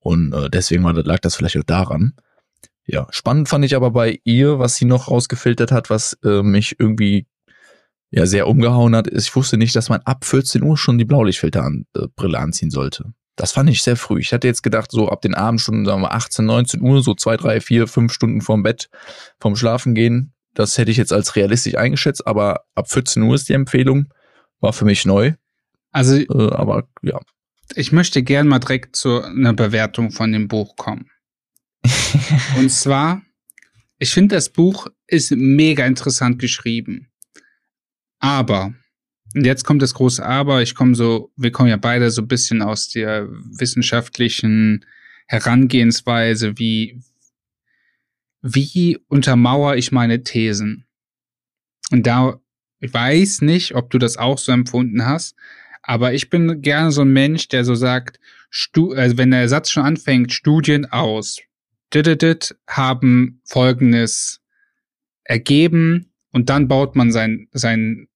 und 0.00 0.32
äh, 0.32 0.50
deswegen 0.50 0.82
war, 0.82 0.94
lag 0.94 1.20
das 1.20 1.36
vielleicht 1.36 1.56
auch 1.56 1.64
daran. 1.64 2.14
Ja, 2.84 3.06
spannend 3.10 3.48
fand 3.48 3.64
ich 3.64 3.76
aber 3.76 3.92
bei 3.92 4.18
ihr, 4.24 4.58
was 4.58 4.74
sie 4.74 4.84
noch 4.84 5.08
rausgefiltert 5.08 5.70
hat, 5.70 5.88
was 5.88 6.18
äh, 6.24 6.42
mich 6.42 6.80
irgendwie 6.80 7.26
ja 8.12 8.26
sehr 8.26 8.46
umgehauen 8.46 8.94
hat, 8.94 9.08
ist, 9.08 9.28
ich 9.28 9.36
wusste 9.36 9.56
nicht, 9.56 9.74
dass 9.74 9.88
man 9.88 10.00
ab 10.04 10.24
14 10.24 10.62
Uhr 10.62 10.76
schon 10.76 10.98
die 10.98 11.04
Blaulichtfilterbrille 11.04 12.36
äh, 12.36 12.40
anziehen 12.40 12.70
sollte. 12.70 13.12
Das 13.36 13.52
fand 13.52 13.70
ich 13.70 13.82
sehr 13.82 13.96
früh. 13.96 14.20
Ich 14.20 14.34
hatte 14.34 14.46
jetzt 14.46 14.62
gedacht, 14.62 14.90
so 14.90 15.08
ab 15.08 15.22
den 15.22 15.34
Abendstunden, 15.34 15.86
sagen 15.86 16.02
wir 16.02 16.12
18, 16.12 16.44
19 16.44 16.82
Uhr, 16.82 17.02
so 17.02 17.14
zwei, 17.14 17.38
drei, 17.38 17.60
vier, 17.62 17.88
fünf 17.88 18.12
Stunden 18.12 18.42
vorm 18.42 18.62
Bett, 18.62 18.90
vorm 19.40 19.56
Schlafen 19.56 19.94
gehen. 19.94 20.34
Das 20.52 20.76
hätte 20.76 20.90
ich 20.90 20.98
jetzt 20.98 21.14
als 21.14 21.34
realistisch 21.34 21.76
eingeschätzt, 21.76 22.26
aber 22.26 22.64
ab 22.74 22.90
14 22.90 23.22
Uhr 23.22 23.34
ist 23.34 23.48
die 23.48 23.54
Empfehlung. 23.54 24.12
War 24.60 24.74
für 24.74 24.84
mich 24.84 25.06
neu. 25.06 25.32
Also, 25.90 26.16
Äh, 26.16 26.52
aber 26.52 26.86
ja. 27.00 27.18
ich 27.74 27.92
möchte 27.92 28.22
gern 28.22 28.46
mal 28.46 28.58
direkt 28.58 28.94
zu 28.94 29.22
einer 29.22 29.54
Bewertung 29.54 30.10
von 30.10 30.30
dem 30.30 30.48
Buch 30.48 30.76
kommen. 30.76 31.10
Und 32.58 32.70
zwar, 32.70 33.22
ich 33.98 34.12
finde, 34.12 34.34
das 34.34 34.50
Buch 34.50 34.88
ist 35.06 35.30
mega 35.32 35.86
interessant 35.86 36.38
geschrieben. 36.38 37.08
Aber, 38.22 38.72
und 39.34 39.44
jetzt 39.44 39.64
kommt 39.64 39.82
das 39.82 39.94
große 39.94 40.24
Aber, 40.24 40.62
ich 40.62 40.76
komme 40.76 40.94
so, 40.94 41.32
wir 41.36 41.50
kommen 41.50 41.68
ja 41.68 41.76
beide 41.76 42.10
so 42.12 42.22
ein 42.22 42.28
bisschen 42.28 42.62
aus 42.62 42.88
der 42.88 43.28
wissenschaftlichen 43.28 44.86
Herangehensweise, 45.26 46.56
wie, 46.56 47.02
wie 48.42 48.98
untermauere 49.08 49.76
ich 49.76 49.90
meine 49.90 50.22
Thesen? 50.22 50.86
Und 51.90 52.06
da, 52.06 52.40
ich 52.78 52.94
weiß 52.94 53.42
nicht, 53.42 53.74
ob 53.74 53.90
du 53.90 53.98
das 53.98 54.16
auch 54.16 54.38
so 54.38 54.52
empfunden 54.52 55.04
hast, 55.04 55.34
aber 55.82 56.14
ich 56.14 56.30
bin 56.30 56.62
gerne 56.62 56.92
so 56.92 57.02
ein 57.02 57.12
Mensch, 57.12 57.48
der 57.48 57.64
so 57.64 57.74
sagt, 57.74 58.20
Stu 58.50 58.92
also 58.92 59.18
wenn 59.18 59.32
der 59.32 59.48
Satz 59.48 59.70
schon 59.70 59.82
anfängt, 59.84 60.32
Studien 60.32 60.86
aus 60.86 61.40
dit, 61.92 62.56
haben 62.68 63.40
folgendes 63.44 64.40
ergeben 65.24 66.12
und 66.32 66.48
dann 66.50 66.68
baut 66.68 66.96
man 66.96 67.12
sein, 67.12 67.48
sein, 67.52 68.08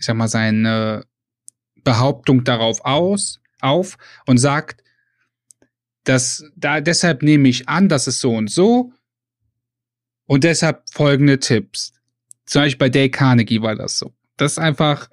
ich 0.00 0.06
sag 0.06 0.16
mal, 0.16 0.28
seine 0.28 1.04
Behauptung 1.84 2.42
darauf 2.42 2.84
aus, 2.84 3.40
auf 3.60 3.98
und 4.26 4.38
sagt, 4.38 4.82
dass 6.04 6.44
da 6.56 6.80
deshalb 6.80 7.22
nehme 7.22 7.48
ich 7.48 7.68
an, 7.68 7.88
dass 7.88 8.06
es 8.06 8.20
so 8.20 8.34
und 8.34 8.50
so 8.50 8.92
und 10.26 10.44
deshalb 10.44 10.82
folgende 10.90 11.38
Tipps. 11.38 11.92
Zum 12.46 12.62
Beispiel 12.62 12.78
bei 12.78 12.88
Dale 12.88 13.10
Carnegie 13.10 13.62
war 13.62 13.76
das 13.76 13.98
so. 13.98 14.12
Das 14.36 14.52
ist 14.52 14.58
einfach, 14.58 15.10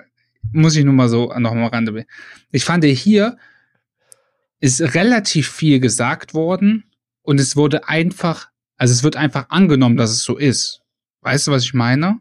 muss 0.53 0.75
ich 0.75 0.85
nur 0.85 0.93
mal 0.93 1.09
so 1.09 1.33
noch 1.37 1.53
mal 1.53 1.67
ran. 1.67 2.05
Ich 2.51 2.63
fand 2.63 2.83
hier 2.85 3.37
ist 4.59 4.81
relativ 4.95 5.49
viel 5.51 5.79
gesagt 5.79 6.33
worden 6.33 6.85
und 7.21 7.39
es 7.39 7.55
wurde 7.55 7.87
einfach, 7.87 8.49
also 8.77 8.91
es 8.91 9.03
wird 9.03 9.15
einfach 9.15 9.49
angenommen, 9.49 9.97
dass 9.97 10.09
es 10.09 10.23
so 10.23 10.37
ist. 10.37 10.81
Weißt 11.21 11.47
du, 11.47 11.51
was 11.51 11.63
ich 11.63 11.73
meine? 11.73 12.19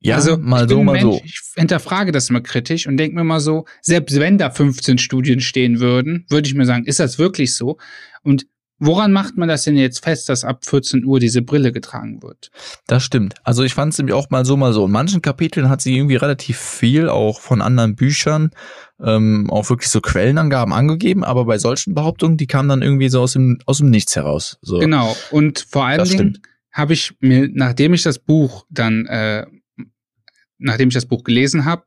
Ja, 0.00 0.16
also, 0.16 0.36
mal 0.36 0.64
ich 0.64 0.70
so, 0.70 0.82
mal 0.82 0.92
Mensch, 0.92 1.04
so. 1.04 1.20
Ich 1.24 1.40
hinterfrage 1.56 2.12
das 2.12 2.30
immer 2.30 2.40
kritisch 2.40 2.86
und 2.86 2.96
denke 2.96 3.16
mir 3.16 3.24
mal 3.24 3.40
so, 3.40 3.64
selbst 3.80 4.18
wenn 4.20 4.38
da 4.38 4.50
15 4.50 4.98
Studien 4.98 5.40
stehen 5.40 5.80
würden, 5.80 6.26
würde 6.28 6.48
ich 6.48 6.54
mir 6.54 6.66
sagen, 6.66 6.84
ist 6.84 7.00
das 7.00 7.18
wirklich 7.18 7.56
so? 7.56 7.78
Und 8.22 8.46
woran 8.78 9.12
macht 9.12 9.36
man 9.36 9.48
das 9.48 9.62
denn 9.62 9.76
jetzt 9.76 10.04
fest, 10.04 10.28
dass 10.28 10.44
ab 10.44 10.64
14 10.66 11.04
Uhr 11.04 11.18
diese 11.18 11.42
Brille 11.42 11.72
getragen 11.72 12.22
wird? 12.22 12.50
Das 12.86 13.02
stimmt. 13.02 13.34
Also 13.44 13.62
ich 13.62 13.74
fand 13.74 13.92
es 13.92 13.98
nämlich 13.98 14.14
auch 14.14 14.30
mal 14.30 14.44
so, 14.44 14.56
mal 14.56 14.72
so. 14.72 14.86
In 14.86 14.92
manchen 14.92 15.22
Kapiteln 15.22 15.68
hat 15.68 15.80
sie 15.80 15.96
irgendwie 15.96 16.16
relativ 16.16 16.58
viel 16.58 17.08
auch 17.08 17.40
von 17.40 17.62
anderen 17.62 17.96
Büchern, 17.96 18.50
ähm, 19.02 19.50
auch 19.50 19.70
wirklich 19.70 19.90
so 19.90 20.00
Quellenangaben 20.00 20.72
angegeben, 20.72 21.24
aber 21.24 21.46
bei 21.46 21.58
solchen 21.58 21.94
Behauptungen, 21.94 22.36
die 22.36 22.46
kamen 22.46 22.68
dann 22.68 22.82
irgendwie 22.82 23.08
so 23.08 23.22
aus 23.22 23.32
dem, 23.32 23.58
aus 23.66 23.78
dem 23.78 23.90
Nichts 23.90 24.14
heraus. 24.16 24.58
So. 24.60 24.78
Genau. 24.78 25.16
Und 25.30 25.66
vor 25.68 25.86
allen 25.86 26.04
Dingen 26.04 26.42
habe 26.72 26.92
ich 26.92 27.14
mir, 27.20 27.48
nachdem 27.52 27.94
ich 27.94 28.02
das 28.02 28.18
Buch 28.18 28.66
dann, 28.68 29.06
äh, 29.06 29.46
nachdem 30.58 30.88
ich 30.88 30.94
das 30.94 31.06
Buch 31.06 31.24
gelesen 31.24 31.64
habe, 31.64 31.84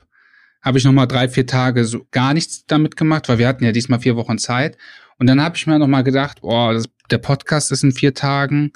habe 0.61 0.77
ich 0.77 0.83
nochmal 0.83 1.07
drei, 1.07 1.29
vier 1.29 1.45
Tage 1.45 1.85
so 1.85 2.05
gar 2.11 2.33
nichts 2.33 2.65
damit 2.65 2.97
gemacht, 2.97 3.29
weil 3.29 3.37
wir 3.37 3.47
hatten 3.47 3.63
ja 3.63 3.71
diesmal 3.71 3.99
vier 3.99 4.15
Wochen 4.15 4.37
Zeit. 4.37 4.77
Und 5.17 5.27
dann 5.27 5.41
habe 5.41 5.55
ich 5.55 5.67
mir 5.67 5.79
nochmal 5.79 6.03
gedacht, 6.03 6.39
oh, 6.41 6.71
das, 6.73 6.85
der 7.11 7.17
Podcast 7.17 7.71
ist 7.71 7.83
in 7.83 7.91
vier 7.91 8.13
Tagen. 8.13 8.71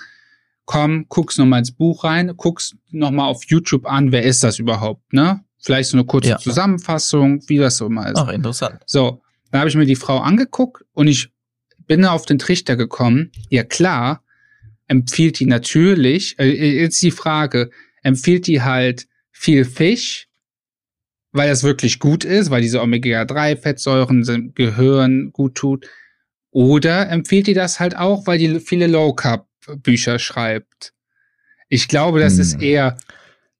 Komm, 0.65 1.05
guckst 1.09 1.39
nochmal 1.39 1.59
ins 1.59 1.73
Buch 1.73 2.05
rein, 2.05 2.31
guckst 2.37 2.75
nochmal 2.91 3.27
auf 3.29 3.43
YouTube 3.45 3.85
an, 3.85 4.13
wer 4.13 4.23
ist 4.23 4.43
das 4.43 4.59
überhaupt, 4.59 5.11
ne? 5.11 5.43
Vielleicht 5.59 5.89
so 5.89 5.97
eine 5.97 6.05
kurze 6.05 6.29
Ja. 6.29 6.37
Zusammenfassung, 6.37 7.41
wie 7.47 7.57
das 7.57 7.77
so 7.77 7.89
mal 7.89 8.11
ist. 8.11 8.17
Ach, 8.17 8.29
interessant. 8.29 8.79
So, 8.85 9.21
da 9.51 9.59
habe 9.59 9.69
ich 9.69 9.75
mir 9.75 9.85
die 9.85 9.95
Frau 9.95 10.19
angeguckt 10.19 10.83
und 10.93 11.07
ich 11.07 11.31
bin 11.85 12.05
auf 12.05 12.25
den 12.25 12.39
Trichter 12.39 12.75
gekommen. 12.75 13.31
Ja 13.49 13.63
klar, 13.63 14.23
empfiehlt 14.87 15.39
die 15.39 15.45
natürlich, 15.45 16.37
äh, 16.39 16.81
jetzt 16.81 17.01
die 17.01 17.11
Frage, 17.11 17.69
empfiehlt 18.01 18.47
die 18.47 18.61
halt 18.61 19.07
viel 19.33 19.65
Fisch, 19.65 20.29
weil 21.33 21.49
das 21.49 21.63
wirklich 21.63 21.99
gut 21.99 22.23
ist, 22.23 22.49
weil 22.49 22.61
diese 22.61 22.81
Omega-3-Fettsäuren 22.81 24.23
dem 24.23 24.53
Gehirn 24.53 25.33
gut 25.33 25.55
tut, 25.55 25.87
oder 26.51 27.09
empfiehlt 27.09 27.47
die 27.47 27.55
das 27.55 27.79
halt 27.79 27.97
auch, 27.97 28.27
weil 28.27 28.37
die 28.37 28.59
viele 28.59 28.87
Low-Carb-Bücher 28.87 30.19
schreibt? 30.19 30.93
Ich 31.67 31.87
glaube, 31.87 32.19
dass 32.19 32.37
es 32.37 32.53
Hm. 32.53 32.61
eher 32.61 32.97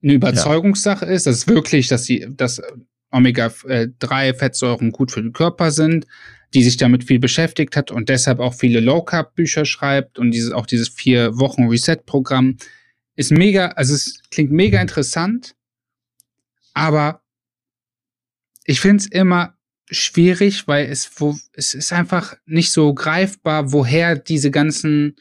eine 0.03 0.13
Überzeugungssache 0.13 1.05
ist, 1.05 1.25
dass 1.25 1.47
wirklich, 1.47 1.87
dass 1.87 2.03
die, 2.03 2.27
dass 2.29 2.61
Omega-3-Fettsäuren 3.09 4.91
gut 4.91 5.11
für 5.11 5.21
den 5.21 5.33
Körper 5.33 5.71
sind, 5.71 6.05
die 6.53 6.63
sich 6.63 6.77
damit 6.77 7.03
viel 7.03 7.19
beschäftigt 7.19 7.75
hat 7.75 7.89
und 7.89 8.09
deshalb 8.09 8.39
auch 8.39 8.53
viele 8.53 8.79
Low-Carb-Bücher 8.79 9.65
schreibt 9.65 10.19
und 10.19 10.29
dieses, 10.31 10.51
auch 10.51 10.67
dieses 10.67 10.89
vier 10.89 11.39
Wochen 11.39 11.67
Reset-Programm 11.67 12.57
ist 13.15 13.31
mega, 13.31 13.69
also 13.69 13.95
es 13.95 14.21
klingt 14.29 14.51
mega 14.51 14.79
interessant, 14.79 15.55
aber 16.73 17.21
ich 18.65 18.79
finde 18.79 19.03
es 19.03 19.07
immer 19.07 19.57
schwierig, 19.89 20.67
weil 20.67 20.89
es, 20.89 21.09
wo, 21.17 21.37
es 21.53 21.73
ist 21.73 21.93
einfach 21.93 22.35
nicht 22.45 22.71
so 22.71 22.93
greifbar, 22.93 23.71
woher 23.71 24.15
diese 24.15 24.51
ganzen 24.51 25.15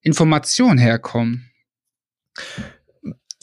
Informationen 0.00 0.78
herkommen. 0.78 1.50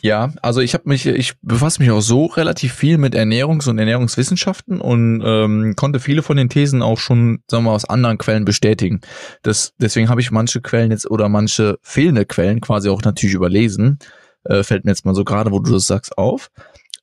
Ja, 0.01 0.33
also 0.41 0.61
ich 0.61 0.73
habe 0.75 0.87
mich, 0.87 1.07
ich 1.07 1.33
befasse 1.41 1.81
mich 1.81 1.89
auch 1.89 2.01
so 2.01 2.25
relativ 2.25 2.73
viel 2.73 2.99
mit 2.99 3.15
Ernährungs- 3.15 3.67
und 3.67 3.79
Ernährungswissenschaften 3.79 4.79
und 4.79 5.23
ähm, 5.25 5.73
konnte 5.75 5.99
viele 5.99 6.21
von 6.21 6.37
den 6.37 6.49
Thesen 6.49 6.83
auch 6.83 6.99
schon, 6.99 7.39
sagen 7.49 7.63
wir 7.63 7.69
mal, 7.71 7.75
aus 7.75 7.85
anderen 7.85 8.19
Quellen 8.19 8.45
bestätigen. 8.45 9.01
Das, 9.41 9.73
deswegen 9.79 10.09
habe 10.09 10.21
ich 10.21 10.29
manche 10.29 10.61
Quellen 10.61 10.91
jetzt 10.91 11.09
oder 11.09 11.27
manche 11.27 11.79
fehlende 11.81 12.25
Quellen 12.25 12.61
quasi 12.61 12.89
auch 12.89 13.01
natürlich 13.01 13.33
überlesen. 13.33 13.97
Äh, 14.45 14.63
fällt 14.63 14.85
mir 14.85 14.91
jetzt 14.91 15.05
mal 15.05 15.15
so 15.15 15.23
gerade, 15.23 15.51
wo 15.51 15.59
du 15.59 15.71
das 15.71 15.87
sagst, 15.87 16.17
auf. 16.17 16.49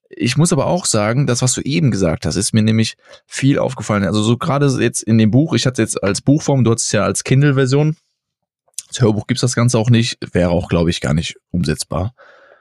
ich 0.08 0.36
muss 0.36 0.52
aber 0.52 0.66
auch 0.66 0.86
sagen, 0.86 1.26
das, 1.26 1.42
was 1.42 1.54
du 1.54 1.60
eben 1.62 1.90
gesagt 1.90 2.26
hast, 2.26 2.36
ist 2.36 2.52
mir 2.52 2.62
nämlich 2.62 2.96
viel 3.26 3.58
aufgefallen. 3.58 4.04
Also 4.04 4.22
so 4.22 4.36
gerade 4.36 4.66
jetzt 4.80 5.02
in 5.02 5.18
dem 5.18 5.30
Buch, 5.30 5.54
ich 5.54 5.66
hatte 5.66 5.82
es 5.82 5.94
jetzt 5.94 6.04
als 6.04 6.20
Buchform, 6.20 6.64
du 6.64 6.70
hattest 6.70 6.86
es 6.86 6.92
ja 6.92 7.04
als 7.04 7.24
Kindle-Version. 7.24 7.96
Als 8.88 9.00
Hörbuch 9.00 9.26
gibt's 9.26 9.40
das 9.40 9.54
Ganze 9.54 9.78
auch 9.78 9.88
nicht, 9.88 10.18
wäre 10.32 10.50
auch, 10.50 10.68
glaube 10.68 10.90
ich, 10.90 11.00
gar 11.00 11.14
nicht 11.14 11.36
umsetzbar. 11.50 12.14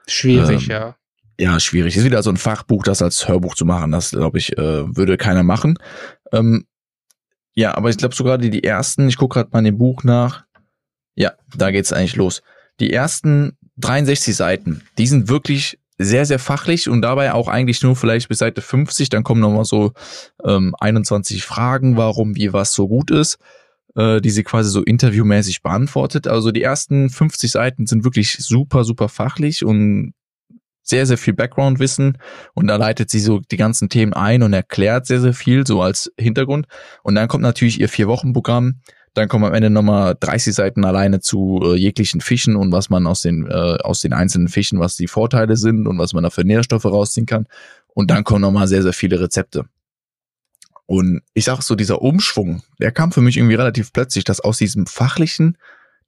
Schwierig, 0.07 0.63
ähm, 0.63 0.69
ja. 0.69 0.95
Ja, 1.39 1.59
schwierig. 1.59 1.97
Ist 1.97 2.05
wieder 2.05 2.23
so 2.23 2.29
ein 2.29 2.37
Fachbuch, 2.37 2.83
das 2.83 3.01
als 3.01 3.27
Hörbuch 3.27 3.55
zu 3.55 3.65
machen. 3.65 3.91
Das, 3.91 4.11
glaube 4.11 4.37
ich, 4.37 4.57
äh, 4.57 4.95
würde 4.95 5.17
keiner 5.17 5.43
machen. 5.43 5.77
Ähm, 6.31 6.65
ja, 7.53 7.75
aber 7.75 7.89
ich 7.89 7.97
glaube 7.97 8.15
sogar 8.15 8.37
die, 8.37 8.49
die 8.49 8.63
ersten, 8.63 9.07
ich 9.07 9.17
gucke 9.17 9.39
gerade 9.39 9.49
mal 9.51 9.59
in 9.59 9.65
dem 9.65 9.77
Buch 9.77 10.03
nach. 10.03 10.45
Ja, 11.15 11.33
da 11.55 11.71
geht's 11.71 11.91
eigentlich 11.91 12.15
los. 12.15 12.41
Die 12.79 12.93
ersten 12.93 13.57
63 13.81 14.35
Seiten, 14.35 14.81
die 14.97 15.07
sind 15.07 15.29
wirklich 15.29 15.77
sehr, 15.97 16.25
sehr 16.25 16.39
fachlich 16.39 16.89
und 16.89 17.01
dabei 17.01 17.33
auch 17.33 17.47
eigentlich 17.47 17.81
nur 17.83 17.95
vielleicht 17.95 18.27
bis 18.29 18.39
Seite 18.39 18.61
50. 18.61 19.09
Dann 19.09 19.23
kommen 19.23 19.41
nochmal 19.41 19.65
so 19.65 19.93
ähm, 20.43 20.75
21 20.79 21.43
Fragen, 21.43 21.97
warum, 21.97 22.35
wie, 22.35 22.53
was 22.53 22.73
so 22.73 22.87
gut 22.87 23.11
ist, 23.11 23.37
äh, 23.95 24.19
die 24.19 24.29
sie 24.29 24.43
quasi 24.43 24.69
so 24.69 24.81
interviewmäßig 24.81 25.61
beantwortet. 25.61 26.27
Also 26.27 26.51
die 26.51 26.63
ersten 26.63 27.09
50 27.09 27.51
Seiten 27.51 27.85
sind 27.85 28.03
wirklich 28.03 28.37
super, 28.39 28.83
super 28.83 29.09
fachlich 29.09 29.63
und 29.63 30.13
sehr, 30.83 31.05
sehr 31.05 31.17
viel 31.17 31.33
Background-Wissen 31.33 32.17
und 32.53 32.67
da 32.67 32.75
leitet 32.75 33.09
sie 33.09 33.19
so 33.19 33.39
die 33.39 33.57
ganzen 33.57 33.87
Themen 33.89 34.13
ein 34.13 34.41
und 34.41 34.53
erklärt 34.53 35.05
sehr, 35.05 35.21
sehr 35.21 35.33
viel 35.33 35.65
so 35.65 35.81
als 35.81 36.11
Hintergrund. 36.17 36.65
Und 37.03 37.15
dann 37.15 37.27
kommt 37.27 37.43
natürlich 37.43 37.79
ihr 37.79 37.89
Vier-Wochen-Programm. 37.89 38.81
Dann 39.13 39.27
kommen 39.27 39.43
am 39.43 39.53
Ende 39.53 39.69
nochmal 39.69 40.15
30 40.19 40.53
Seiten 40.53 40.85
alleine 40.85 41.19
zu 41.19 41.59
äh, 41.63 41.75
jeglichen 41.75 42.21
Fischen 42.21 42.55
und 42.55 42.71
was 42.71 42.89
man 42.89 43.05
aus 43.07 43.21
den, 43.21 43.45
äh, 43.45 43.77
aus 43.83 43.99
den 44.01 44.13
einzelnen 44.13 44.47
Fischen, 44.47 44.79
was 44.79 44.95
die 44.95 45.07
Vorteile 45.07 45.57
sind 45.57 45.87
und 45.87 45.97
was 45.97 46.13
man 46.13 46.23
da 46.23 46.29
für 46.29 46.45
Nährstoffe 46.45 46.85
rausziehen 46.85 47.25
kann. 47.25 47.47
Und 47.93 48.09
dann 48.09 48.23
kommen 48.23 48.41
nochmal 48.41 48.67
sehr, 48.67 48.83
sehr 48.83 48.93
viele 48.93 49.19
Rezepte. 49.19 49.65
Und 50.85 51.21
ich 51.33 51.45
sag 51.45 51.61
so, 51.61 51.75
dieser 51.75 52.01
Umschwung, 52.01 52.63
der 52.79 52.91
kam 52.91 53.11
für 53.11 53.21
mich 53.21 53.37
irgendwie 53.37 53.55
relativ 53.55 53.93
plötzlich, 53.93 54.23
dass 54.23 54.39
aus 54.39 54.57
diesem 54.57 54.85
fachlichen 54.87 55.57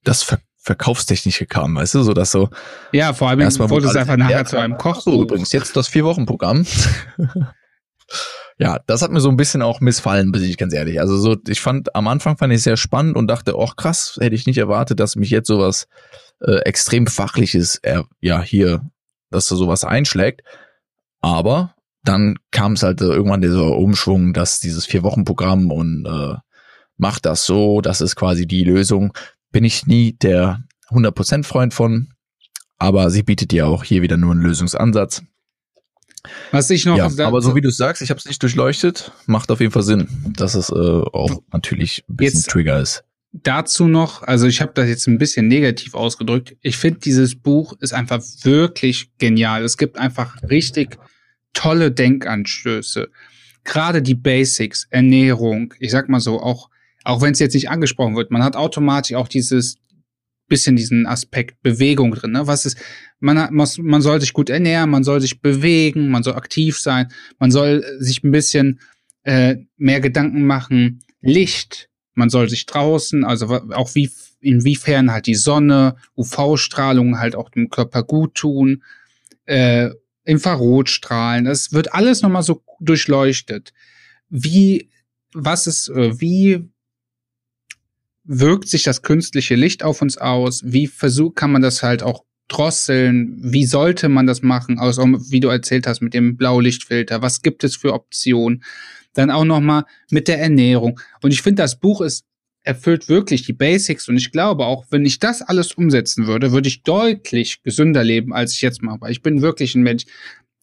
das 0.03 0.23
Ver 0.23 0.39
Verkaufstechnische 0.65 1.45
kam, 1.45 1.75
weißt 1.75 1.95
du, 1.95 2.03
so 2.03 2.13
dass 2.13 2.31
so. 2.31 2.49
Ja, 2.93 3.11
vor 3.11 3.27
allem 3.27 3.41
wurde 3.41 3.85
es 3.85 3.97
einfach 3.97 4.15
nachher 4.15 4.45
zu 4.45 4.57
einem 4.57 4.77
Koch. 4.77 5.01
So, 5.01 5.21
übrigens, 5.21 5.51
jetzt 5.51 5.75
das 5.75 5.89
Vier-Wochen-Programm. 5.89 6.65
ja, 8.57 8.79
das 8.85 9.01
hat 9.01 9.11
mir 9.11 9.19
so 9.19 9.29
ein 9.29 9.37
bisschen 9.37 9.61
auch 9.61 9.81
missfallen, 9.81 10.31
bin 10.31 10.43
ich 10.43 10.57
ganz 10.57 10.73
ehrlich. 10.73 10.99
Also 10.99 11.17
so, 11.17 11.35
ich 11.47 11.61
fand, 11.61 11.95
am 11.95 12.07
Anfang 12.07 12.37
fand 12.37 12.53
ich 12.53 12.57
es 12.57 12.63
sehr 12.63 12.77
spannend 12.77 13.15
und 13.15 13.27
dachte, 13.27 13.57
oh 13.57 13.67
krass, 13.67 14.17
hätte 14.19 14.35
ich 14.35 14.45
nicht 14.45 14.57
erwartet, 14.57 14.99
dass 14.99 15.15
mich 15.15 15.29
jetzt 15.29 15.47
sowas 15.47 15.87
äh, 16.41 16.59
extrem 16.59 17.07
fachliches, 17.07 17.77
äh, 17.83 18.03
ja, 18.21 18.41
hier, 18.41 18.81
dass 19.31 19.47
da 19.47 19.55
sowas 19.55 19.83
einschlägt. 19.83 20.41
Aber 21.21 21.73
dann 22.03 22.37
kam 22.51 22.73
es 22.73 22.83
halt 22.83 23.01
äh, 23.01 23.05
irgendwann 23.05 23.41
dieser 23.41 23.75
Umschwung, 23.77 24.33
dass 24.33 24.59
dieses 24.59 24.85
Vier-Wochen-Programm 24.85 25.71
und 25.71 26.05
äh, 26.05 26.35
macht 26.97 27.25
das 27.25 27.45
so, 27.45 27.81
das 27.81 28.01
ist 28.01 28.15
quasi 28.15 28.45
die 28.45 28.63
Lösung 28.63 29.13
bin 29.53 29.63
ich 29.63 29.87
nie 29.87 30.13
der 30.13 30.65
100% 30.89 31.45
Freund 31.45 31.73
von, 31.73 32.09
aber 32.77 33.09
sie 33.09 33.23
bietet 33.23 33.51
dir 33.51 33.67
auch 33.67 33.85
hier 33.85 34.01
wieder 34.01 34.17
nur 34.17 34.31
einen 34.31 34.41
Lösungsansatz. 34.41 35.23
Was 36.51 36.69
ich 36.69 36.85
noch. 36.85 36.97
Ja, 36.97 37.09
aber 37.25 37.41
so 37.41 37.55
wie 37.55 37.61
du 37.61 37.69
sagst, 37.69 38.01
ich 38.01 38.09
habe 38.09 38.17
es 38.17 38.25
nicht 38.25 38.41
durchleuchtet, 38.41 39.11
macht 39.25 39.51
auf 39.51 39.59
jeden 39.59 39.71
Fall 39.71 39.83
Sinn, 39.83 40.07
dass 40.37 40.55
es 40.55 40.69
äh, 40.69 40.73
auch 40.73 41.41
natürlich 41.51 42.03
ein 42.09 42.15
bisschen 42.15 42.39
jetzt 42.39 42.49
Trigger 42.49 42.79
ist. 42.79 43.03
Dazu 43.33 43.87
noch, 43.87 44.21
also 44.21 44.45
ich 44.45 44.61
habe 44.61 44.71
das 44.75 44.87
jetzt 44.87 45.07
ein 45.07 45.17
bisschen 45.17 45.47
negativ 45.47 45.95
ausgedrückt. 45.95 46.55
Ich 46.61 46.77
finde, 46.77 46.99
dieses 46.99 47.35
Buch 47.35 47.73
ist 47.79 47.93
einfach 47.93 48.21
wirklich 48.43 49.09
genial. 49.17 49.63
Es 49.63 49.77
gibt 49.77 49.97
einfach 49.97 50.37
richtig 50.49 50.97
tolle 51.53 51.91
Denkanstöße. 51.91 53.09
Gerade 53.63 54.01
die 54.01 54.15
Basics, 54.15 54.87
Ernährung, 54.91 55.73
ich 55.79 55.91
sag 55.91 56.09
mal 56.09 56.19
so, 56.19 56.41
auch 56.41 56.69
auch 57.03 57.21
wenn 57.21 57.33
es 57.33 57.39
jetzt 57.39 57.53
nicht 57.53 57.69
angesprochen 57.69 58.15
wird, 58.15 58.31
man 58.31 58.43
hat 58.43 58.55
automatisch 58.55 59.15
auch 59.15 59.27
dieses 59.27 59.77
bisschen 60.47 60.75
diesen 60.75 61.05
Aspekt 61.05 61.61
Bewegung 61.61 62.13
drin. 62.13 62.31
Ne? 62.31 62.47
Was 62.47 62.65
ist, 62.65 62.77
man, 63.19 63.39
hat, 63.39 63.51
man 63.51 64.01
soll 64.01 64.19
sich 64.19 64.33
gut 64.33 64.49
ernähren, 64.49 64.89
man 64.89 65.03
soll 65.03 65.21
sich 65.21 65.41
bewegen, 65.41 66.09
man 66.09 66.23
soll 66.23 66.35
aktiv 66.35 66.79
sein, 66.79 67.07
man 67.39 67.51
soll 67.51 67.83
sich 67.99 68.23
ein 68.23 68.31
bisschen 68.31 68.79
äh, 69.23 69.57
mehr 69.77 70.01
Gedanken 70.01 70.45
machen. 70.45 70.99
Licht, 71.21 71.89
man 72.13 72.29
soll 72.29 72.49
sich 72.49 72.65
draußen, 72.65 73.23
also 73.23 73.47
auch 73.47 73.95
wie 73.95 74.11
inwiefern 74.41 75.11
halt 75.11 75.25
die 75.25 75.35
Sonne, 75.35 75.95
UV-Strahlung 76.17 77.17
halt 77.19 77.35
auch 77.35 77.49
dem 77.49 77.69
Körper 77.69 78.03
gut 78.03 78.35
tun, 78.35 78.83
äh, 79.45 79.89
Infrarotstrahlen, 80.25 81.45
das 81.45 81.73
wird 81.73 81.93
alles 81.93 82.21
nochmal 82.21 82.43
so 82.43 82.63
durchleuchtet. 82.79 83.73
Wie, 84.29 84.89
was 85.33 85.67
ist, 85.67 85.89
äh, 85.89 86.19
wie 86.19 86.69
wirkt 88.23 88.67
sich 88.67 88.83
das 88.83 89.01
künstliche 89.01 89.55
Licht 89.55 89.83
auf 89.83 90.01
uns 90.01 90.17
aus? 90.17 90.61
Wie 90.65 90.87
versucht, 90.87 91.35
kann 91.35 91.51
man 91.51 91.61
das 91.61 91.83
halt 91.83 92.03
auch 92.03 92.23
drosseln? 92.47 93.37
Wie 93.41 93.65
sollte 93.65 94.09
man 94.09 94.27
das 94.27 94.41
machen? 94.41 94.79
Also, 94.79 95.03
wie 95.03 95.39
du 95.39 95.49
erzählt 95.49 95.87
hast 95.87 96.01
mit 96.01 96.13
dem 96.13 96.37
Blaulichtfilter. 96.37 97.21
Was 97.21 97.41
gibt 97.41 97.63
es 97.63 97.75
für 97.75 97.93
Optionen? 97.93 98.63
Dann 99.13 99.29
auch 99.29 99.45
nochmal 99.45 99.85
mit 100.09 100.27
der 100.27 100.39
Ernährung. 100.39 100.99
Und 101.21 101.31
ich 101.31 101.41
finde, 101.41 101.61
das 101.61 101.79
Buch 101.79 102.01
ist 102.01 102.25
erfüllt 102.63 103.09
wirklich 103.09 103.43
die 103.43 103.53
Basics 103.53 104.07
und 104.07 104.17
ich 104.17 104.31
glaube 104.31 104.65
auch, 104.65 104.85
wenn 104.89 105.05
ich 105.05 105.19
das 105.19 105.41
alles 105.41 105.73
umsetzen 105.73 106.27
würde, 106.27 106.53
würde 106.53 106.69
ich 106.69 106.83
deutlich 106.83 107.61
gesünder 107.61 108.03
leben, 108.03 108.33
als 108.33 108.53
ich 108.53 108.61
jetzt 108.61 108.81
mache. 108.81 109.11
Ich 109.11 109.21
bin 109.21 109.41
wirklich 109.41 109.75
ein 109.75 109.83
Mensch, 109.83 110.05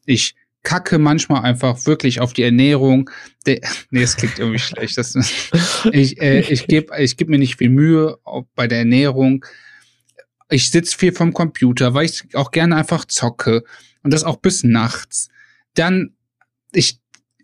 ich 0.07 0.35
kacke 0.63 0.99
manchmal 0.99 1.43
einfach 1.43 1.87
wirklich 1.87 2.21
auf 2.21 2.33
die 2.33 2.43
Ernährung. 2.43 3.11
De 3.47 3.61
nee, 3.91 4.03
es 4.03 4.17
klingt 4.17 4.39
irgendwie 4.39 4.59
schlecht. 4.59 4.99
Das, 4.99 5.15
ich 5.93 6.21
äh, 6.21 6.41
ich 6.41 6.67
gebe 6.67 6.99
ich 6.99 7.17
geb 7.17 7.29
mir 7.29 7.39
nicht 7.39 7.57
viel 7.57 7.71
Mühe 7.71 8.19
bei 8.55 8.67
der 8.67 8.79
Ernährung. 8.81 9.45
Ich 10.49 10.71
sitze 10.71 10.97
viel 10.97 11.13
vom 11.13 11.33
Computer, 11.33 11.95
weil 11.95 12.07
ich 12.07 12.35
auch 12.35 12.51
gerne 12.51 12.77
einfach 12.77 13.05
zocke 13.05 13.63
und 14.03 14.13
das 14.13 14.25
auch 14.25 14.37
bis 14.37 14.65
nachts. 14.65 15.29
Dann 15.75 16.15
ich 16.73 17.01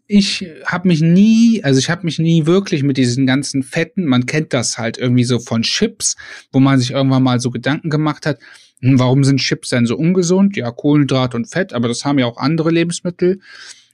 ich 0.08 0.46
habe 0.64 0.88
mich 0.88 1.00
nie, 1.00 1.64
also 1.64 1.78
ich 1.78 1.90
habe 1.90 2.04
mich 2.04 2.18
nie 2.18 2.46
wirklich 2.46 2.82
mit 2.82 2.96
diesen 2.96 3.26
ganzen 3.26 3.62
Fetten, 3.62 4.04
man 4.04 4.26
kennt 4.26 4.52
das 4.52 4.78
halt 4.78 4.98
irgendwie 4.98 5.24
so 5.24 5.40
von 5.40 5.62
Chips, 5.62 6.16
wo 6.52 6.60
man 6.60 6.78
sich 6.78 6.92
irgendwann 6.92 7.24
mal 7.24 7.40
so 7.40 7.50
Gedanken 7.50 7.90
gemacht 7.90 8.24
hat, 8.24 8.38
warum 8.80 9.24
sind 9.24 9.40
Chips 9.40 9.70
denn 9.70 9.86
so 9.86 9.96
ungesund? 9.96 10.56
Ja, 10.56 10.70
Kohlenhydrat 10.70 11.34
und 11.34 11.46
Fett, 11.46 11.72
aber 11.72 11.88
das 11.88 12.04
haben 12.04 12.18
ja 12.18 12.26
auch 12.26 12.36
andere 12.36 12.70
Lebensmittel. 12.70 13.40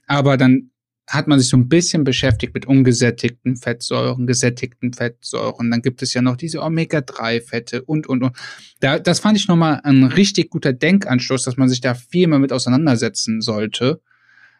Aber 0.07 0.37
dann 0.37 0.71
hat 1.07 1.27
man 1.27 1.39
sich 1.39 1.49
so 1.49 1.57
ein 1.57 1.67
bisschen 1.67 2.03
beschäftigt 2.03 2.53
mit 2.53 2.65
ungesättigten 2.65 3.57
Fettsäuren, 3.57 4.25
gesättigten 4.25 4.93
Fettsäuren. 4.93 5.69
Dann 5.69 5.81
gibt 5.81 6.01
es 6.01 6.13
ja 6.13 6.21
noch 6.21 6.37
diese 6.37 6.61
Omega-3-Fette 6.61 7.83
und, 7.83 8.07
und, 8.07 8.23
und. 8.23 8.35
Da, 8.79 8.99
das 8.99 9.19
fand 9.19 9.37
ich 9.37 9.47
nochmal 9.47 9.81
ein 9.83 10.03
richtig 10.03 10.49
guter 10.49 10.71
Denkanstoß, 10.71 11.43
dass 11.43 11.57
man 11.57 11.69
sich 11.69 11.81
da 11.81 11.93
viel 11.93 12.27
mehr 12.27 12.39
mit 12.39 12.53
auseinandersetzen 12.53 13.41
sollte. 13.41 14.01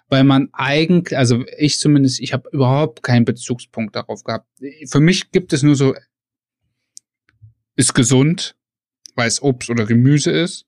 Weil 0.10 0.26
man 0.26 0.50
eigentlich, 0.52 1.18
also 1.18 1.46
ich 1.58 1.80
zumindest, 1.80 2.20
ich 2.20 2.34
habe 2.34 2.50
überhaupt 2.52 3.04
keinen 3.04 3.26
Bezugspunkt 3.26 3.96
darauf 3.96 4.24
gehabt. 4.24 4.48
Für 4.86 5.00
mich 5.00 5.32
gibt 5.32 5.54
es 5.54 5.64
nur 5.64 5.76
so, 5.76 5.96
ist 7.76 7.94
gesund, 7.96 8.56
weil 9.16 9.28
es 9.28 9.42
Obst 9.42 9.70
oder 9.70 9.86
Gemüse 9.86 10.32
ist. 10.32 10.66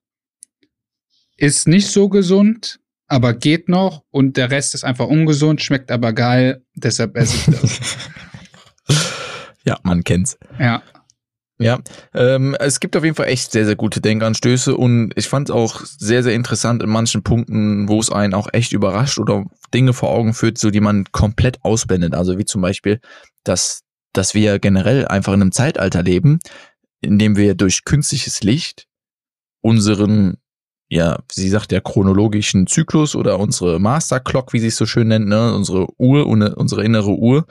Ist 1.37 1.67
nicht 1.67 1.87
so 1.87 2.09
gesund, 2.09 2.79
aber 3.07 3.33
geht 3.33 3.69
noch 3.69 4.03
und 4.11 4.37
der 4.37 4.51
Rest 4.51 4.73
ist 4.73 4.83
einfach 4.83 5.07
ungesund, 5.07 5.61
schmeckt 5.61 5.91
aber 5.91 6.13
geil, 6.13 6.63
deshalb 6.75 7.17
esse 7.17 7.35
ich 7.35 7.59
das. 7.59 7.79
ja, 9.63 9.77
man 9.83 10.03
kennt's. 10.03 10.37
Ja. 10.59 10.81
Ja, 11.57 11.79
ähm, 12.13 12.53
es 12.59 12.81
gibt 12.81 12.97
auf 12.97 13.05
jeden 13.05 13.15
Fall 13.15 13.27
echt 13.27 13.53
sehr, 13.53 13.65
sehr 13.65 13.77
gute 13.77 14.01
Denkanstöße 14.01 14.75
und 14.75 15.13
ich 15.15 15.29
fand 15.29 15.47
es 15.47 15.55
auch 15.55 15.85
sehr, 15.85 16.21
sehr 16.21 16.33
interessant 16.33 16.83
in 16.83 16.89
manchen 16.89 17.23
Punkten, 17.23 17.87
wo 17.87 17.97
es 18.01 18.11
einen 18.11 18.33
auch 18.33 18.49
echt 18.51 18.73
überrascht 18.73 19.19
oder 19.19 19.45
Dinge 19.73 19.93
vor 19.93 20.09
Augen 20.09 20.33
führt, 20.33 20.57
so 20.57 20.69
die 20.69 20.81
man 20.81 21.05
komplett 21.13 21.63
ausblendet. 21.63 22.13
Also 22.13 22.37
wie 22.37 22.43
zum 22.43 22.61
Beispiel, 22.61 22.99
dass, 23.45 23.83
dass 24.11 24.33
wir 24.33 24.59
generell 24.59 25.07
einfach 25.07 25.31
in 25.31 25.41
einem 25.41 25.53
Zeitalter 25.53 26.03
leben, 26.03 26.39
indem 27.05 27.37
wir 27.37 27.55
durch 27.55 27.85
künstliches 27.85 28.43
Licht 28.43 28.87
unseren, 29.61 30.37
ja, 30.89 31.19
sie 31.31 31.49
sagt 31.49 31.71
ja 31.71 31.79
chronologischen 31.79 32.67
Zyklus 32.67 33.15
oder 33.15 33.39
unsere 33.39 33.79
Master 33.79 34.19
Clock, 34.19 34.53
wie 34.53 34.59
sie 34.59 34.67
es 34.67 34.77
so 34.77 34.85
schön 34.85 35.07
nennt, 35.07 35.27
ne, 35.27 35.53
unsere 35.53 35.87
Uhr, 35.97 36.27
unsere 36.27 36.83
innere 36.83 37.11
Uhr, 37.11 37.45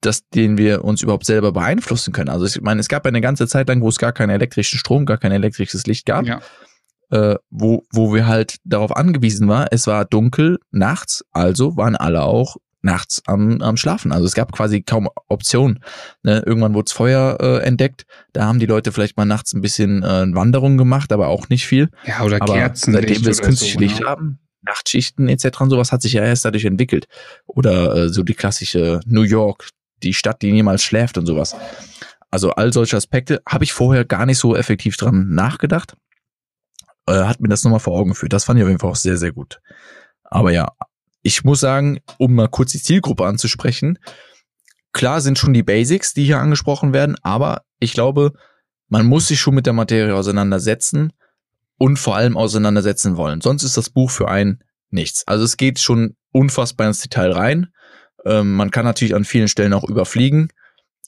dass 0.00 0.28
den 0.28 0.58
wir 0.58 0.84
uns 0.84 1.02
überhaupt 1.02 1.26
selber 1.26 1.52
beeinflussen 1.52 2.12
können. 2.12 2.28
Also 2.28 2.46
ich 2.46 2.60
meine, 2.60 2.80
es 2.80 2.88
gab 2.88 3.06
eine 3.06 3.20
ganze 3.20 3.46
Zeit 3.46 3.68
lang, 3.68 3.80
wo 3.80 3.88
es 3.88 3.98
gar 3.98 4.12
keinen 4.12 4.30
elektrischen 4.30 4.78
Strom, 4.78 5.06
gar 5.06 5.18
kein 5.18 5.32
elektrisches 5.32 5.86
Licht 5.86 6.06
gab. 6.06 6.26
Ja. 6.26 6.40
Äh, 7.10 7.36
wo, 7.50 7.84
wo 7.92 8.14
wir 8.14 8.26
halt 8.26 8.56
darauf 8.64 8.96
angewiesen 8.96 9.48
war, 9.48 9.68
es 9.70 9.86
war 9.86 10.04
dunkel 10.04 10.58
nachts, 10.70 11.24
also 11.32 11.76
waren 11.76 11.96
alle 11.96 12.22
auch 12.22 12.56
nachts 12.84 13.22
am, 13.26 13.60
am 13.60 13.76
Schlafen. 13.76 14.12
Also 14.12 14.26
es 14.26 14.34
gab 14.34 14.52
quasi 14.52 14.82
kaum 14.82 15.08
Optionen. 15.28 15.80
Ne? 16.22 16.42
Irgendwann 16.46 16.74
wurde 16.74 16.92
Feuer 16.92 17.38
äh, 17.40 17.58
entdeckt. 17.64 18.06
Da 18.32 18.44
haben 18.44 18.58
die 18.58 18.66
Leute 18.66 18.92
vielleicht 18.92 19.16
mal 19.16 19.24
nachts 19.24 19.52
ein 19.52 19.60
bisschen 19.60 20.02
äh, 20.02 20.26
Wanderung 20.34 20.76
gemacht, 20.76 21.12
aber 21.12 21.28
auch 21.28 21.48
nicht 21.48 21.66
viel. 21.66 21.90
Ja, 22.04 22.22
oder 22.22 22.36
aber 22.40 22.54
Kerzen. 22.54 22.92
Seitdem 22.92 23.22
wir 23.22 23.28
das 23.28 23.42
künstliche 23.42 23.74
so, 23.74 23.80
Licht 23.80 24.00
ja. 24.00 24.08
haben, 24.08 24.38
Nachtschichten 24.62 25.28
etc. 25.28 25.60
und 25.60 25.70
sowas 25.70 25.92
hat 25.92 26.02
sich 26.02 26.12
ja 26.12 26.22
erst 26.22 26.44
dadurch 26.44 26.64
entwickelt. 26.64 27.06
Oder 27.46 27.94
äh, 27.96 28.08
so 28.08 28.22
die 28.22 28.34
klassische 28.34 29.00
New 29.06 29.22
York, 29.22 29.68
die 30.02 30.14
Stadt, 30.14 30.42
die 30.42 30.52
niemals 30.52 30.82
schläft 30.82 31.18
und 31.18 31.26
sowas. 31.26 31.56
Also 32.30 32.50
all 32.50 32.72
solche 32.72 32.96
Aspekte 32.96 33.42
habe 33.48 33.64
ich 33.64 33.72
vorher 33.72 34.04
gar 34.04 34.26
nicht 34.26 34.38
so 34.38 34.56
effektiv 34.56 34.96
dran 34.96 35.28
nachgedacht. 35.30 35.96
Äh, 37.06 37.24
hat 37.24 37.40
mir 37.40 37.48
das 37.48 37.64
nochmal 37.64 37.80
vor 37.80 37.98
Augen 37.98 38.10
geführt. 38.10 38.32
Das 38.32 38.44
fand 38.44 38.58
ich 38.58 38.64
auf 38.64 38.68
jeden 38.68 38.80
Fall 38.80 38.90
auch 38.90 38.96
sehr, 38.96 39.16
sehr 39.16 39.32
gut. 39.32 39.60
Aber 40.24 40.50
ja, 40.50 40.72
ich 41.24 41.42
muss 41.42 41.58
sagen, 41.58 42.00
um 42.18 42.34
mal 42.34 42.48
kurz 42.48 42.72
die 42.72 42.82
Zielgruppe 42.82 43.24
anzusprechen, 43.24 43.98
klar 44.92 45.20
sind 45.20 45.38
schon 45.38 45.54
die 45.54 45.62
Basics, 45.62 46.14
die 46.14 46.24
hier 46.24 46.38
angesprochen 46.38 46.92
werden, 46.92 47.16
aber 47.22 47.62
ich 47.80 47.94
glaube, 47.94 48.34
man 48.88 49.06
muss 49.06 49.26
sich 49.26 49.40
schon 49.40 49.54
mit 49.54 49.66
der 49.66 49.72
Materie 49.72 50.14
auseinandersetzen 50.14 51.12
und 51.78 51.98
vor 51.98 52.14
allem 52.14 52.36
auseinandersetzen 52.36 53.16
wollen. 53.16 53.40
Sonst 53.40 53.64
ist 53.64 53.76
das 53.76 53.90
Buch 53.90 54.10
für 54.10 54.28
einen 54.28 54.62
nichts. 54.90 55.26
Also 55.26 55.44
es 55.44 55.56
geht 55.56 55.80
schon 55.80 56.14
unfassbar 56.30 56.86
ins 56.86 57.00
Detail 57.00 57.32
rein. 57.32 57.68
Ähm, 58.24 58.54
man 58.54 58.70
kann 58.70 58.84
natürlich 58.84 59.14
an 59.14 59.24
vielen 59.24 59.48
Stellen 59.48 59.72
auch 59.72 59.84
überfliegen. 59.84 60.50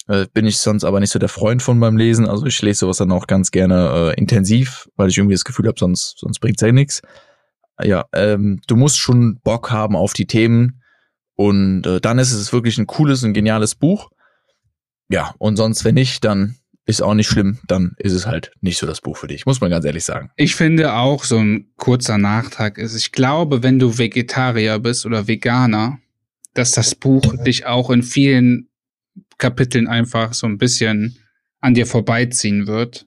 Äh, 0.09 0.27
bin 0.33 0.47
ich 0.47 0.59
sonst 0.59 0.85
aber 0.85 0.99
nicht 0.99 1.11
so 1.11 1.19
der 1.19 1.29
Freund 1.29 1.63
von 1.63 1.79
beim 1.79 1.97
Lesen. 1.97 2.27
Also 2.27 2.47
ich 2.47 2.61
lese 2.63 2.81
sowas 2.81 2.97
dann 2.97 3.13
auch 3.13 3.27
ganz 3.27 3.51
gerne 3.51 4.15
äh, 4.15 4.19
intensiv, 4.19 4.89
weil 4.97 5.11
ich 5.11 5.19
irgendwie 5.19 5.35
das 5.35 5.45
Gefühl 5.45 5.69
habe, 5.69 5.79
sonst, 5.79 6.19
sonst 6.19 6.41
bringt's 6.41 6.63
ja 6.63 6.73
nichts. 6.73 7.03
Ja, 7.83 8.07
ähm, 8.13 8.61
du 8.67 8.77
musst 8.77 8.99
schon 8.99 9.41
Bock 9.43 9.71
haben 9.71 9.97
auf 9.97 10.13
die 10.13 10.27
Themen. 10.27 10.83
Und 11.35 11.87
äh, 11.87 12.01
dann 12.01 12.19
ist 12.19 12.33
es 12.33 12.53
wirklich 12.53 12.79
ein 12.79 12.87
cooles 12.87 13.23
und 13.23 13.35
geniales 13.35 13.75
Buch. 13.75 14.11
Ja, 15.09 15.35
und 15.39 15.57
sonst, 15.57 15.85
wenn 15.85 15.95
nicht, 15.95 16.25
dann 16.25 16.57
ist 16.87 17.03
auch 17.03 17.15
nicht 17.15 17.29
schlimm, 17.29 17.59
dann 17.67 17.95
ist 17.99 18.13
es 18.13 18.27
halt 18.27 18.53
nicht 18.61 18.79
so 18.79 18.87
das 18.87 19.01
Buch 19.01 19.17
für 19.17 19.27
dich, 19.27 19.45
muss 19.45 19.61
man 19.61 19.71
ganz 19.71 19.85
ehrlich 19.85 20.05
sagen. 20.05 20.31
Ich 20.37 20.55
finde 20.55 20.95
auch 20.95 21.25
so 21.25 21.39
ein 21.39 21.73
kurzer 21.77 22.17
Nachtrag 22.17 22.79
ist, 22.79 22.95
ich 22.95 23.13
glaube, 23.13 23.63
wenn 23.63 23.79
du 23.79 23.99
Vegetarier 23.99 24.79
bist 24.79 25.05
oder 25.05 25.27
Veganer, 25.27 25.99
dass 26.55 26.71
das 26.73 26.95
Buch 26.95 27.35
dich 27.45 27.67
auch 27.67 27.91
in 27.91 28.03
vielen 28.03 28.69
Kapiteln 29.37 29.89
einfach 29.89 30.33
so 30.33 30.47
ein 30.47 30.59
bisschen 30.59 31.19
an 31.61 31.75
dir 31.75 31.87
vorbeiziehen 31.87 32.67
wird. 32.67 33.07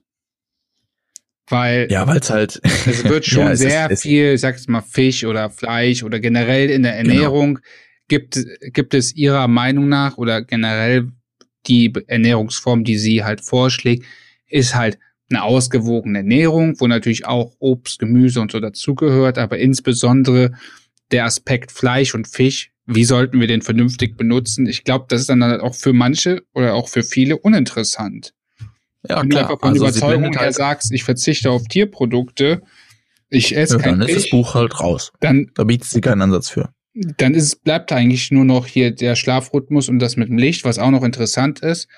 Weil 1.50 1.88
ja, 1.90 2.06
weil 2.06 2.18
es 2.18 2.30
halt 2.30 2.60
es 2.62 3.04
wird 3.04 3.26
schon 3.26 3.44
ja, 3.44 3.52
es 3.52 3.58
sehr 3.58 3.90
ist, 3.90 4.02
viel, 4.02 4.38
sag 4.38 4.58
ich 4.58 4.68
mal, 4.68 4.80
Fisch 4.80 5.24
oder 5.24 5.50
Fleisch 5.50 6.02
oder 6.02 6.20
generell 6.20 6.70
in 6.70 6.82
der 6.82 6.96
genau. 6.96 7.12
Ernährung 7.12 7.54
genau. 7.56 7.66
gibt, 8.08 8.38
gibt 8.72 8.94
es 8.94 9.14
ihrer 9.14 9.48
Meinung 9.48 9.88
nach 9.88 10.16
oder 10.16 10.42
generell 10.42 11.08
die 11.66 11.92
Ernährungsform, 12.06 12.84
die 12.84 12.96
sie 12.96 13.22
halt 13.22 13.42
vorschlägt, 13.42 14.04
ist 14.46 14.74
halt 14.74 14.98
eine 15.28 15.42
ausgewogene 15.42 16.18
Ernährung, 16.18 16.80
wo 16.80 16.86
natürlich 16.86 17.26
auch 17.26 17.54
Obst, 17.58 17.98
Gemüse 17.98 18.40
und 18.40 18.50
so 18.50 18.60
dazugehört, 18.60 19.38
aber 19.38 19.58
insbesondere 19.58 20.52
der 21.12 21.24
Aspekt 21.24 21.70
Fleisch 21.72 22.14
und 22.14 22.26
Fisch, 22.26 22.72
wie 22.86 23.04
sollten 23.04 23.38
wir 23.40 23.46
den 23.46 23.62
vernünftig 23.62 24.16
benutzen? 24.16 24.66
Ich 24.66 24.84
glaube, 24.84 25.06
das 25.08 25.20
ist 25.20 25.30
dann 25.30 25.44
halt 25.44 25.60
auch 25.60 25.74
für 25.74 25.92
manche 25.92 26.42
oder 26.54 26.74
auch 26.74 26.88
für 26.88 27.02
viele 27.02 27.38
uninteressant. 27.38 28.32
Ja, 29.08 29.22
Wenn 29.22 29.30
klar. 29.30 29.42
du 29.42 29.48
einfach 29.48 29.60
von 29.60 29.68
also 29.70 29.84
Überzeugung 29.84 30.32
her 30.32 30.40
halt 30.40 30.54
sagst, 30.54 30.92
ich 30.92 31.04
verzichte 31.04 31.50
auf 31.50 31.66
Tierprodukte, 31.68 32.62
ich 33.30 33.56
esse 33.56 33.76
ja, 33.76 33.82
kein 33.82 33.98
Dann 33.98 34.08
Fisch, 34.08 34.16
ist 34.16 34.24
das 34.24 34.30
Buch 34.30 34.54
halt 34.54 34.78
raus. 34.80 35.12
Dann, 35.20 35.50
da 35.54 35.64
bietet 35.64 35.88
sie 35.88 36.00
keinen 36.00 36.22
Ansatz 36.22 36.50
für. 36.50 36.70
Dann 36.94 37.34
ist, 37.34 37.62
bleibt 37.62 37.92
eigentlich 37.92 38.30
nur 38.30 38.44
noch 38.44 38.66
hier 38.66 38.90
der 38.90 39.14
Schlafrhythmus 39.14 39.88
und 39.88 40.00
das 40.00 40.16
mit 40.16 40.28
dem 40.28 40.36
Licht, 40.36 40.64
was 40.64 40.78
auch 40.78 40.90
noch 40.90 41.04
interessant 41.04 41.60
ist. 41.60 41.88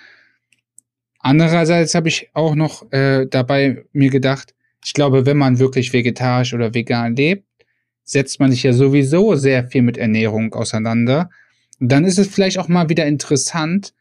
Andererseits 1.19 1.95
habe 1.95 2.09
ich 2.09 2.29
auch 2.35 2.55
noch 2.55 2.91
äh, 2.93 3.27
dabei 3.27 3.85
mir 3.93 4.11
gedacht, 4.11 4.55
ich 4.85 4.93
glaube, 4.93 5.25
wenn 5.25 5.38
man 5.38 5.59
wirklich 5.59 5.93
vegetarisch 5.93 6.53
oder 6.53 6.75
vegan 6.75 7.17
lebt, 7.17 7.47
setzt 8.05 8.41
man 8.41 8.51
sich 8.51 8.65
ja 8.65 8.73
sowieso 8.73 9.37
sehr 9.37 9.65
viel 9.69 9.83
mit 9.83 9.97
Ernährung 9.97 10.53
auseinander. 10.55 11.31
Dann 11.79 12.05
ist 12.05 12.19
es 12.19 12.27
vielleicht 12.27 12.59
auch 12.59 12.69
mal 12.69 12.88
wieder 12.88 13.07
interessant, 13.07 13.95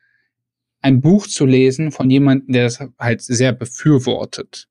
ein 0.82 1.02
Buch 1.02 1.28
zu 1.28 1.46
lesen 1.46 1.91
von 1.91 2.10
jemandem, 2.10 2.54
der 2.54 2.63
das 2.63 2.80
halt 3.00 3.22
sehr 3.22 3.54
befürwortet. 3.54 4.67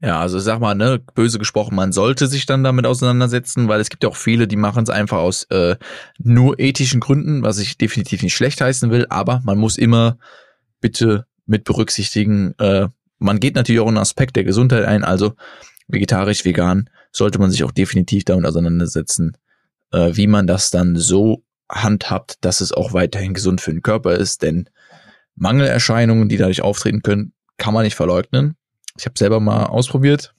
Ja, 0.00 0.20
also 0.20 0.38
sag 0.38 0.60
mal, 0.60 0.76
ne, 0.76 1.00
böse 1.14 1.40
gesprochen, 1.40 1.74
man 1.74 1.90
sollte 1.90 2.28
sich 2.28 2.46
dann 2.46 2.62
damit 2.62 2.86
auseinandersetzen, 2.86 3.66
weil 3.66 3.80
es 3.80 3.90
gibt 3.90 4.04
ja 4.04 4.08
auch 4.08 4.16
viele, 4.16 4.46
die 4.46 4.56
machen 4.56 4.84
es 4.84 4.90
einfach 4.90 5.18
aus 5.18 5.42
äh, 5.50 5.76
nur 6.18 6.60
ethischen 6.60 7.00
Gründen, 7.00 7.42
was 7.42 7.58
ich 7.58 7.78
definitiv 7.78 8.22
nicht 8.22 8.36
schlecht 8.36 8.60
heißen 8.60 8.92
will, 8.92 9.06
aber 9.10 9.42
man 9.44 9.58
muss 9.58 9.76
immer 9.76 10.18
bitte 10.80 11.26
mit 11.46 11.64
berücksichtigen, 11.64 12.54
äh, 12.58 12.86
man 13.18 13.40
geht 13.40 13.56
natürlich 13.56 13.80
auch 13.80 13.88
einen 13.88 13.98
Aspekt 13.98 14.36
der 14.36 14.44
Gesundheit 14.44 14.84
ein, 14.84 15.02
also 15.02 15.34
vegetarisch, 15.88 16.44
vegan, 16.44 16.88
sollte 17.10 17.40
man 17.40 17.50
sich 17.50 17.64
auch 17.64 17.72
definitiv 17.72 18.24
damit 18.24 18.46
auseinandersetzen, 18.46 19.36
äh, 19.90 20.10
wie 20.12 20.28
man 20.28 20.46
das 20.46 20.70
dann 20.70 20.94
so 20.94 21.42
handhabt, 21.68 22.36
dass 22.42 22.60
es 22.60 22.70
auch 22.70 22.92
weiterhin 22.92 23.34
gesund 23.34 23.60
für 23.60 23.72
den 23.72 23.82
Körper 23.82 24.14
ist, 24.14 24.42
denn 24.42 24.68
Mangelerscheinungen, 25.38 26.28
die 26.28 26.36
dadurch 26.36 26.62
auftreten 26.62 27.02
können, 27.02 27.32
kann 27.56 27.74
man 27.74 27.84
nicht 27.84 27.96
verleugnen. 27.96 28.56
Ich 28.96 29.06
habe 29.06 29.18
selber 29.18 29.40
mal 29.40 29.66
ausprobiert. 29.66 30.34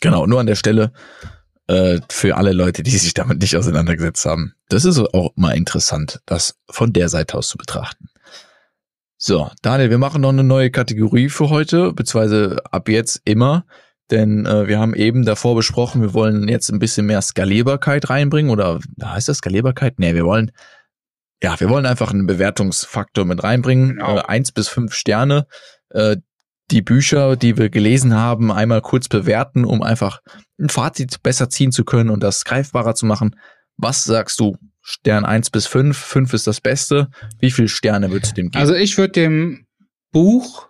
Genau, 0.00 0.26
nur 0.26 0.40
an 0.40 0.46
der 0.46 0.56
Stelle 0.56 0.92
äh, 1.68 2.00
für 2.10 2.36
alle 2.36 2.52
Leute, 2.52 2.82
die 2.82 2.90
sich 2.90 3.14
damit 3.14 3.40
nicht 3.40 3.56
auseinandergesetzt 3.56 4.24
haben. 4.26 4.54
Das 4.68 4.84
ist 4.84 4.98
auch 4.98 5.32
mal 5.36 5.52
interessant, 5.52 6.20
das 6.26 6.56
von 6.70 6.92
der 6.92 7.08
Seite 7.08 7.36
aus 7.36 7.48
zu 7.48 7.58
betrachten. 7.58 8.08
So, 9.16 9.50
Daniel, 9.62 9.90
wir 9.90 9.98
machen 9.98 10.20
noch 10.20 10.30
eine 10.30 10.42
neue 10.42 10.70
Kategorie 10.70 11.28
für 11.28 11.48
heute, 11.48 11.92
beziehungsweise 11.92 12.56
ab 12.72 12.88
jetzt 12.88 13.20
immer, 13.24 13.64
denn 14.10 14.44
äh, 14.46 14.66
wir 14.66 14.80
haben 14.80 14.94
eben 14.94 15.24
davor 15.24 15.54
besprochen, 15.54 16.02
wir 16.02 16.12
wollen 16.12 16.48
jetzt 16.48 16.70
ein 16.70 16.80
bisschen 16.80 17.06
mehr 17.06 17.22
Skalierbarkeit 17.22 18.10
reinbringen 18.10 18.50
oder 18.50 18.80
heißt 19.00 19.28
das 19.28 19.38
Skalierbarkeit? 19.38 20.00
Nee, 20.00 20.14
wir 20.14 20.24
wollen 20.24 20.50
ja, 21.42 21.58
wir 21.58 21.68
wollen 21.68 21.86
einfach 21.86 22.12
einen 22.12 22.26
Bewertungsfaktor 22.26 23.24
mit 23.24 23.42
reinbringen. 23.42 23.96
Genau. 23.96 24.18
Äh, 24.18 24.22
eins 24.22 24.52
bis 24.52 24.68
fünf 24.68 24.94
Sterne. 24.94 25.46
Äh, 25.90 26.16
die 26.70 26.82
Bücher, 26.82 27.36
die 27.36 27.58
wir 27.58 27.68
gelesen 27.68 28.14
haben, 28.14 28.52
einmal 28.52 28.80
kurz 28.80 29.08
bewerten, 29.08 29.64
um 29.64 29.82
einfach 29.82 30.20
ein 30.58 30.68
Fazit 30.68 31.22
besser 31.22 31.50
ziehen 31.50 31.72
zu 31.72 31.84
können 31.84 32.10
und 32.10 32.22
das 32.22 32.44
greifbarer 32.44 32.94
zu 32.94 33.06
machen. 33.06 33.36
Was 33.76 34.04
sagst 34.04 34.38
du? 34.40 34.56
Stern 34.80 35.24
eins 35.24 35.50
bis 35.50 35.66
fünf. 35.66 35.98
Fünf 35.98 36.32
ist 36.32 36.46
das 36.46 36.60
Beste. 36.60 37.08
Wie 37.40 37.50
viele 37.50 37.68
Sterne 37.68 38.10
würdest 38.10 38.32
du 38.32 38.42
dem 38.42 38.50
geben? 38.50 38.60
Also 38.60 38.74
ich 38.74 38.96
würde 38.96 39.12
dem 39.12 39.66
Buch, 40.12 40.68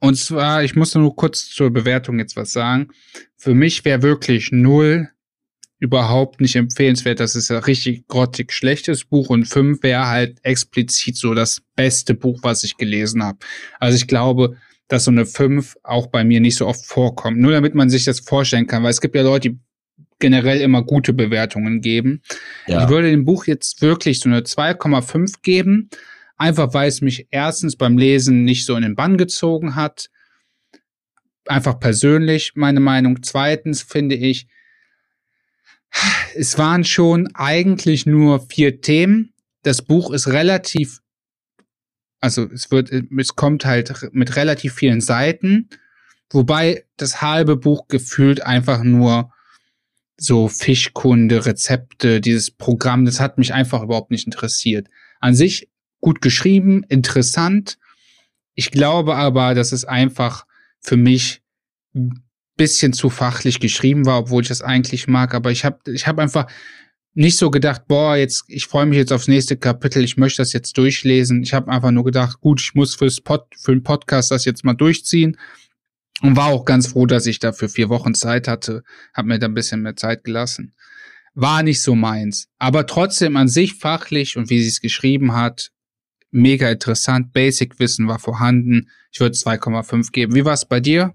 und 0.00 0.16
zwar, 0.16 0.64
ich 0.64 0.74
muss 0.74 0.94
nur 0.94 1.14
kurz 1.14 1.48
zur 1.48 1.70
Bewertung 1.70 2.18
jetzt 2.18 2.36
was 2.36 2.52
sagen. 2.52 2.88
Für 3.36 3.54
mich 3.54 3.84
wäre 3.84 4.02
wirklich 4.02 4.50
null 4.52 5.08
überhaupt 5.78 6.40
nicht 6.40 6.56
empfehlenswert. 6.56 7.20
Das 7.20 7.36
ist 7.36 7.50
ein 7.50 7.58
richtig 7.58 8.06
grottig 8.08 8.52
schlechtes 8.52 9.04
Buch 9.04 9.28
und 9.28 9.46
fünf 9.46 9.82
wäre 9.82 10.08
halt 10.08 10.38
explizit 10.42 11.16
so 11.16 11.34
das 11.34 11.62
beste 11.76 12.14
Buch, 12.14 12.40
was 12.42 12.64
ich 12.64 12.76
gelesen 12.76 13.22
habe. 13.22 13.38
Also 13.80 13.96
ich 13.96 14.06
glaube, 14.06 14.56
dass 14.88 15.04
so 15.04 15.10
eine 15.10 15.26
fünf 15.26 15.76
auch 15.82 16.06
bei 16.06 16.24
mir 16.24 16.40
nicht 16.40 16.56
so 16.56 16.66
oft 16.66 16.84
vorkommt. 16.84 17.38
Nur 17.38 17.52
damit 17.52 17.74
man 17.74 17.90
sich 17.90 18.04
das 18.04 18.20
vorstellen 18.20 18.66
kann, 18.66 18.82
weil 18.82 18.90
es 18.90 19.00
gibt 19.00 19.16
ja 19.16 19.22
Leute, 19.22 19.50
die 19.50 19.58
generell 20.18 20.60
immer 20.60 20.82
gute 20.82 21.12
Bewertungen 21.12 21.80
geben. 21.80 22.22
Ja. 22.66 22.84
Ich 22.84 22.88
würde 22.88 23.10
dem 23.10 23.24
Buch 23.24 23.46
jetzt 23.46 23.82
wirklich 23.82 24.20
so 24.20 24.28
eine 24.28 24.40
2,5 24.40 25.42
geben, 25.42 25.90
einfach 26.36 26.72
weil 26.72 26.88
es 26.88 27.00
mich 27.00 27.26
erstens 27.30 27.76
beim 27.76 27.98
Lesen 27.98 28.44
nicht 28.44 28.64
so 28.64 28.76
in 28.76 28.82
den 28.82 28.94
Bann 28.94 29.18
gezogen 29.18 29.74
hat. 29.74 30.08
Einfach 31.46 31.78
persönlich 31.78 32.52
meine 32.54 32.80
Meinung. 32.80 33.22
Zweitens 33.22 33.82
finde 33.82 34.14
ich, 34.14 34.46
es 36.34 36.58
waren 36.58 36.84
schon 36.84 37.28
eigentlich 37.34 38.06
nur 38.06 38.40
vier 38.40 38.80
Themen. 38.80 39.32
Das 39.62 39.82
Buch 39.82 40.10
ist 40.10 40.28
relativ, 40.28 41.00
also 42.20 42.50
es 42.50 42.70
wird, 42.70 42.90
es 42.92 43.36
kommt 43.36 43.64
halt 43.64 44.10
mit 44.12 44.36
relativ 44.36 44.74
vielen 44.74 45.00
Seiten, 45.00 45.68
wobei 46.30 46.84
das 46.96 47.22
halbe 47.22 47.56
Buch 47.56 47.88
gefühlt 47.88 48.42
einfach 48.42 48.82
nur 48.82 49.32
so 50.16 50.48
Fischkunde, 50.48 51.44
Rezepte, 51.46 52.20
dieses 52.20 52.50
Programm, 52.50 53.04
das 53.04 53.20
hat 53.20 53.38
mich 53.38 53.52
einfach 53.52 53.82
überhaupt 53.82 54.10
nicht 54.10 54.26
interessiert. 54.26 54.88
An 55.20 55.34
sich 55.34 55.68
gut 56.00 56.20
geschrieben, 56.20 56.84
interessant. 56.88 57.78
Ich 58.54 58.70
glaube 58.70 59.16
aber, 59.16 59.54
dass 59.54 59.72
es 59.72 59.84
einfach 59.84 60.46
für 60.80 60.96
mich 60.96 61.42
bisschen 62.56 62.92
zu 62.92 63.10
fachlich 63.10 63.60
geschrieben 63.60 64.06
war, 64.06 64.18
obwohl 64.18 64.42
ich 64.42 64.48
das 64.48 64.62
eigentlich 64.62 65.06
mag. 65.06 65.34
Aber 65.34 65.50
ich 65.50 65.64
habe 65.64 65.78
ich 65.92 66.06
hab 66.06 66.18
einfach 66.18 66.46
nicht 67.14 67.36
so 67.36 67.50
gedacht, 67.50 67.86
boah, 67.86 68.16
jetzt 68.16 68.44
ich 68.48 68.66
freue 68.66 68.86
mich 68.86 68.98
jetzt 68.98 69.12
aufs 69.12 69.28
nächste 69.28 69.56
Kapitel, 69.56 70.02
ich 70.02 70.16
möchte 70.16 70.42
das 70.42 70.52
jetzt 70.52 70.76
durchlesen. 70.76 71.42
Ich 71.42 71.54
habe 71.54 71.70
einfach 71.70 71.90
nur 71.90 72.04
gedacht, 72.04 72.40
gut, 72.40 72.60
ich 72.60 72.74
muss 72.74 72.94
fürs 72.94 73.20
Pod, 73.20 73.46
für 73.56 73.72
den 73.72 73.82
Podcast 73.82 74.30
das 74.30 74.44
jetzt 74.44 74.64
mal 74.64 74.74
durchziehen 74.74 75.36
und 76.22 76.36
war 76.36 76.46
auch 76.46 76.64
ganz 76.64 76.88
froh, 76.88 77.06
dass 77.06 77.26
ich 77.26 77.38
dafür 77.38 77.68
vier 77.68 77.88
Wochen 77.88 78.14
Zeit 78.14 78.48
hatte, 78.48 78.82
habe 79.12 79.28
mir 79.28 79.38
da 79.38 79.46
ein 79.46 79.54
bisschen 79.54 79.82
mehr 79.82 79.96
Zeit 79.96 80.24
gelassen. 80.24 80.74
War 81.34 81.62
nicht 81.62 81.82
so 81.82 81.94
meins, 81.94 82.48
aber 82.58 82.86
trotzdem 82.86 83.36
an 83.36 83.48
sich 83.48 83.74
fachlich 83.74 84.36
und 84.36 84.50
wie 84.50 84.62
sie 84.62 84.68
es 84.68 84.80
geschrieben 84.80 85.34
hat, 85.34 85.70
mega 86.30 86.68
interessant. 86.70 87.32
Basic 87.32 87.78
Wissen 87.78 88.08
war 88.08 88.18
vorhanden. 88.18 88.90
Ich 89.12 89.20
würde 89.20 89.36
2,5 89.36 90.10
geben. 90.10 90.34
Wie 90.34 90.44
war 90.44 90.52
es 90.52 90.66
bei 90.66 90.80
dir? 90.80 91.14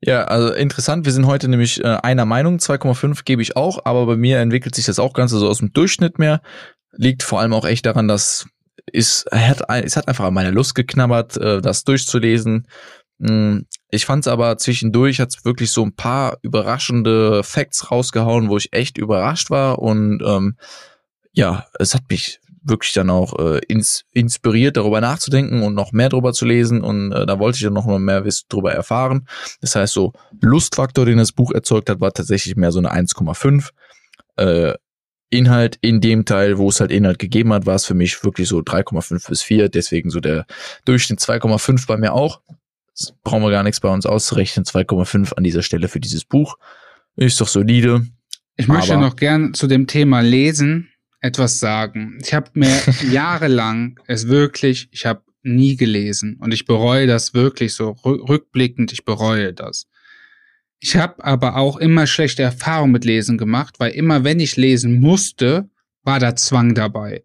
Ja, 0.00 0.24
also 0.24 0.52
interessant. 0.52 1.06
Wir 1.06 1.12
sind 1.12 1.26
heute 1.26 1.48
nämlich 1.48 1.82
äh, 1.82 1.98
einer 2.02 2.26
Meinung. 2.26 2.58
2,5 2.58 3.24
gebe 3.24 3.42
ich 3.42 3.56
auch, 3.56 3.84
aber 3.84 4.06
bei 4.06 4.16
mir 4.16 4.38
entwickelt 4.38 4.74
sich 4.74 4.84
das 4.84 4.98
auch 4.98 5.14
ganz 5.14 5.30
so 5.30 5.48
aus 5.48 5.58
dem 5.58 5.72
Durchschnitt 5.72 6.18
mehr. 6.18 6.42
Liegt 6.92 7.22
vor 7.22 7.40
allem 7.40 7.54
auch 7.54 7.64
echt 7.64 7.86
daran, 7.86 8.06
dass 8.06 8.46
es 8.92 9.24
hat, 9.32 9.62
es 9.68 9.96
hat 9.96 10.08
einfach 10.08 10.26
an 10.26 10.34
meine 10.34 10.50
Lust 10.50 10.74
geknabbert, 10.74 11.36
äh, 11.38 11.62
das 11.62 11.84
durchzulesen. 11.84 12.66
Hm, 13.20 13.66
ich 13.90 14.06
fand 14.06 14.26
es 14.26 14.28
aber 14.28 14.58
zwischendurch 14.58 15.20
hat 15.20 15.30
es 15.30 15.44
wirklich 15.44 15.70
so 15.70 15.84
ein 15.84 15.94
paar 15.94 16.38
überraschende 16.42 17.42
Facts 17.42 17.90
rausgehauen, 17.90 18.48
wo 18.48 18.56
ich 18.56 18.72
echt 18.72 18.98
überrascht 18.98 19.50
war 19.50 19.78
und 19.78 20.20
ähm, 20.24 20.56
ja, 21.32 21.66
es 21.78 21.94
hat 21.94 22.02
mich 22.10 22.40
wirklich 22.64 22.92
dann 22.92 23.10
auch 23.10 23.38
äh, 23.38 23.60
ins, 23.68 24.04
inspiriert, 24.12 24.76
darüber 24.76 25.00
nachzudenken 25.00 25.62
und 25.62 25.74
noch 25.74 25.92
mehr 25.92 26.08
darüber 26.08 26.32
zu 26.32 26.44
lesen. 26.46 26.80
Und 26.80 27.12
äh, 27.12 27.26
da 27.26 27.38
wollte 27.38 27.56
ich 27.56 27.62
dann 27.62 27.74
noch 27.74 27.86
mal 27.86 27.98
mehr 27.98 28.24
Wissen 28.24 28.46
darüber 28.48 28.72
erfahren. 28.72 29.26
Das 29.60 29.76
heißt, 29.76 29.92
so 29.92 30.12
Lustfaktor, 30.40 31.04
den 31.06 31.18
das 31.18 31.32
Buch 31.32 31.52
erzeugt 31.52 31.90
hat, 31.90 32.00
war 32.00 32.12
tatsächlich 32.12 32.56
mehr 32.56 32.72
so 32.72 32.78
eine 32.78 32.92
1,5. 32.92 33.70
Äh, 34.36 34.74
Inhalt 35.30 35.78
in 35.80 36.00
dem 36.00 36.24
Teil, 36.24 36.58
wo 36.58 36.68
es 36.68 36.80
halt 36.80 36.92
Inhalt 36.92 37.18
gegeben 37.18 37.52
hat, 37.52 37.66
war 37.66 37.74
es 37.74 37.86
für 37.86 37.94
mich 37.94 38.22
wirklich 38.24 38.48
so 38.48 38.58
3,5 38.58 39.28
bis 39.28 39.42
4. 39.42 39.68
Deswegen 39.68 40.10
so 40.10 40.20
der 40.20 40.46
Durchschnitt 40.84 41.20
2,5 41.20 41.86
bei 41.86 41.96
mir 41.96 42.12
auch. 42.12 42.40
Das 42.96 43.12
brauchen 43.24 43.42
wir 43.42 43.50
gar 43.50 43.64
nichts 43.64 43.80
bei 43.80 43.88
uns 43.88 44.06
auszurechnen. 44.06 44.64
2,5 44.64 45.34
an 45.34 45.44
dieser 45.44 45.62
Stelle 45.62 45.88
für 45.88 46.00
dieses 46.00 46.24
Buch. 46.24 46.56
Ist 47.16 47.40
doch 47.40 47.48
solide. 47.48 48.06
Ich 48.56 48.68
möchte 48.68 48.96
noch 48.96 49.16
gern 49.16 49.54
zu 49.54 49.66
dem 49.66 49.88
Thema 49.88 50.20
lesen 50.20 50.88
etwas 51.24 51.58
sagen. 51.58 52.18
Ich 52.22 52.34
habe 52.34 52.50
mir 52.52 52.82
jahrelang 53.10 53.98
es 54.06 54.28
wirklich, 54.28 54.88
ich 54.92 55.06
habe 55.06 55.22
nie 55.42 55.74
gelesen 55.74 56.36
und 56.38 56.52
ich 56.52 56.66
bereue 56.66 57.06
das 57.06 57.32
wirklich 57.32 57.72
so 57.72 57.92
rückblickend, 58.04 58.92
ich 58.92 59.06
bereue 59.06 59.54
das. 59.54 59.88
Ich 60.80 60.96
habe 60.96 61.24
aber 61.24 61.56
auch 61.56 61.78
immer 61.78 62.06
schlechte 62.06 62.42
Erfahrungen 62.42 62.92
mit 62.92 63.06
Lesen 63.06 63.38
gemacht, 63.38 63.76
weil 63.80 63.92
immer 63.92 64.22
wenn 64.22 64.38
ich 64.38 64.56
lesen 64.56 65.00
musste, 65.00 65.70
war 66.02 66.20
da 66.20 66.36
Zwang 66.36 66.74
dabei. 66.74 67.24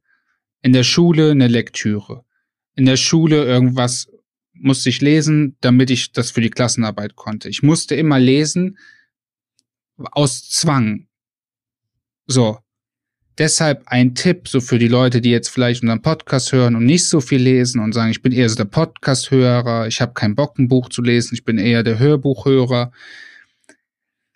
In 0.61 0.71
der 0.71 0.83
Schule 0.83 1.31
eine 1.31 1.49
Lektüre. 1.49 2.23
In 2.75 2.85
der 2.85 2.95
Schule 2.95 3.43
irgendwas 3.43 4.07
musste 4.53 4.87
ich 4.87 5.01
lesen, 5.01 5.57
damit 5.59 5.89
ich 5.89 6.13
das 6.13 6.31
für 6.31 6.41
die 6.41 6.49
Klassenarbeit 6.49 7.17
konnte. 7.17 7.49
Ich 7.49 7.63
musste 7.63 7.95
immer 7.95 8.17
lesen 8.17 8.77
aus 9.97 10.47
Zwang. 10.49 11.07
So. 12.27 12.59
Deshalb 13.39 13.83
ein 13.85 14.15
Tipp 14.15 14.49
so 14.49 14.59
für 14.59 14.79
die 14.79 14.89
Leute, 14.89 15.21
die 15.21 15.31
jetzt 15.31 15.47
vielleicht 15.47 15.81
unseren 15.81 16.01
Podcast 16.01 16.51
hören 16.51 16.75
und 16.75 16.85
nicht 16.85 17.07
so 17.07 17.21
viel 17.21 17.41
lesen 17.41 17.79
und 17.79 17.93
sagen, 17.93 18.11
ich 18.11 18.21
bin 18.21 18.33
eher 18.33 18.49
so 18.49 18.55
der 18.55 18.65
Podcast-Hörer, 18.65 19.87
ich 19.87 20.01
habe 20.01 20.13
keinen 20.13 20.35
Bock, 20.35 20.59
ein 20.59 20.67
Buch 20.67 20.89
zu 20.89 21.01
lesen, 21.01 21.35
ich 21.35 21.45
bin 21.45 21.57
eher 21.57 21.81
der 21.81 21.99
Hörbuchhörer. 21.99 22.91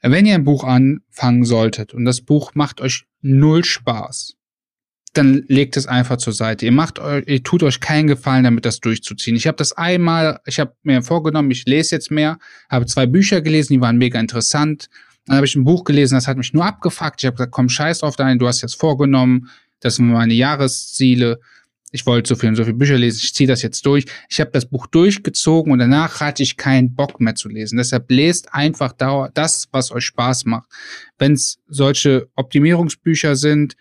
Wenn 0.01 0.25
ihr 0.25 0.35
ein 0.35 0.45
Buch 0.45 0.63
anfangen 0.63 1.43
solltet 1.43 1.93
und 1.93 2.05
das 2.05 2.21
Buch 2.21 2.51
macht 2.55 2.79
euch 2.79 3.05
null 3.21 3.65
Spaß, 3.65 4.37
dann 5.11 5.43
legt 5.47 5.75
es 5.75 5.85
einfach 5.85 6.15
zur 6.15 6.33
Seite. 6.33 6.65
Ihr 6.65 6.71
macht 6.71 6.97
euch, 6.99 7.25
ihr 7.27 7.43
tut 7.43 7.61
euch 7.61 7.81
keinen 7.81 8.07
Gefallen 8.07 8.45
damit, 8.45 8.63
das 8.63 8.79
durchzuziehen. 8.79 9.35
Ich 9.35 9.47
habe 9.47 9.57
das 9.57 9.73
einmal, 9.73 10.39
ich 10.45 10.61
habe 10.61 10.75
mir 10.83 11.03
vorgenommen, 11.03 11.51
ich 11.51 11.65
lese 11.65 11.95
jetzt 11.95 12.09
mehr, 12.09 12.39
habe 12.69 12.85
zwei 12.85 13.05
Bücher 13.05 13.41
gelesen, 13.41 13.73
die 13.73 13.81
waren 13.81 13.97
mega 13.97 14.17
interessant 14.17 14.87
dann 15.25 15.37
habe 15.37 15.45
ich 15.45 15.55
ein 15.55 15.63
Buch 15.63 15.83
gelesen, 15.83 16.15
das 16.15 16.27
hat 16.27 16.37
mich 16.37 16.53
nur 16.53 16.65
abgefuckt. 16.65 17.21
Ich 17.21 17.25
habe 17.25 17.37
gesagt, 17.37 17.51
komm, 17.51 17.69
scheiß 17.69 17.99
drauf 17.99 18.15
dein, 18.15 18.39
du 18.39 18.47
hast 18.47 18.61
jetzt 18.61 18.79
vorgenommen, 18.79 19.49
das 19.79 19.95
sind 19.95 20.07
meine 20.07 20.33
Jahresziele. 20.33 21.39
Ich 21.91 22.05
wollte 22.05 22.29
so 22.29 22.35
viel 22.35 22.49
und 22.49 22.55
so 22.55 22.63
viele 22.63 22.75
Bücher 22.75 22.97
lesen, 22.97 23.19
ich 23.23 23.33
ziehe 23.35 23.47
das 23.47 23.61
jetzt 23.61 23.85
durch. 23.85 24.05
Ich 24.27 24.39
habe 24.39 24.49
das 24.51 24.65
Buch 24.65 24.87
durchgezogen 24.87 25.71
und 25.71 25.79
danach 25.79 26.21
hatte 26.21 26.41
ich 26.41 26.57
keinen 26.57 26.95
Bock 26.95 27.21
mehr 27.21 27.35
zu 27.35 27.49
lesen. 27.49 27.77
Deshalb 27.77 28.09
lest 28.09 28.53
einfach 28.53 28.93
das, 28.93 29.67
was 29.71 29.91
euch 29.91 30.05
Spaß 30.05 30.45
macht. 30.45 30.69
Wenn 31.19 31.33
es 31.33 31.59
solche 31.67 32.29
Optimierungsbücher 32.35 33.35
sind, 33.35 33.75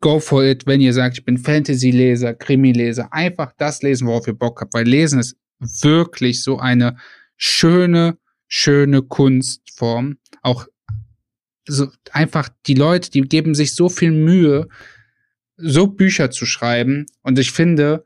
go 0.00 0.18
for 0.18 0.44
it. 0.44 0.66
Wenn 0.66 0.80
ihr 0.80 0.92
sagt, 0.92 1.18
ich 1.18 1.24
bin 1.24 1.38
Fantasy-Leser, 1.38 2.34
Krimi-Leser, 2.34 3.12
einfach 3.12 3.52
das 3.56 3.82
lesen, 3.82 4.08
worauf 4.08 4.26
ihr 4.26 4.34
Bock 4.34 4.60
habt. 4.60 4.74
Weil 4.74 4.86
Lesen 4.86 5.20
ist 5.20 5.36
wirklich 5.60 6.42
so 6.42 6.58
eine 6.58 6.96
schöne, 7.36 8.18
schöne 8.48 9.02
Kunstform. 9.02 10.18
Auch 10.42 10.66
so 11.66 11.88
einfach 12.12 12.48
die 12.66 12.74
Leute, 12.74 13.10
die 13.10 13.20
geben 13.20 13.54
sich 13.54 13.74
so 13.74 13.88
viel 13.88 14.10
Mühe, 14.10 14.68
so 15.56 15.86
Bücher 15.86 16.30
zu 16.30 16.46
schreiben. 16.46 17.06
Und 17.22 17.38
ich 17.38 17.52
finde, 17.52 18.04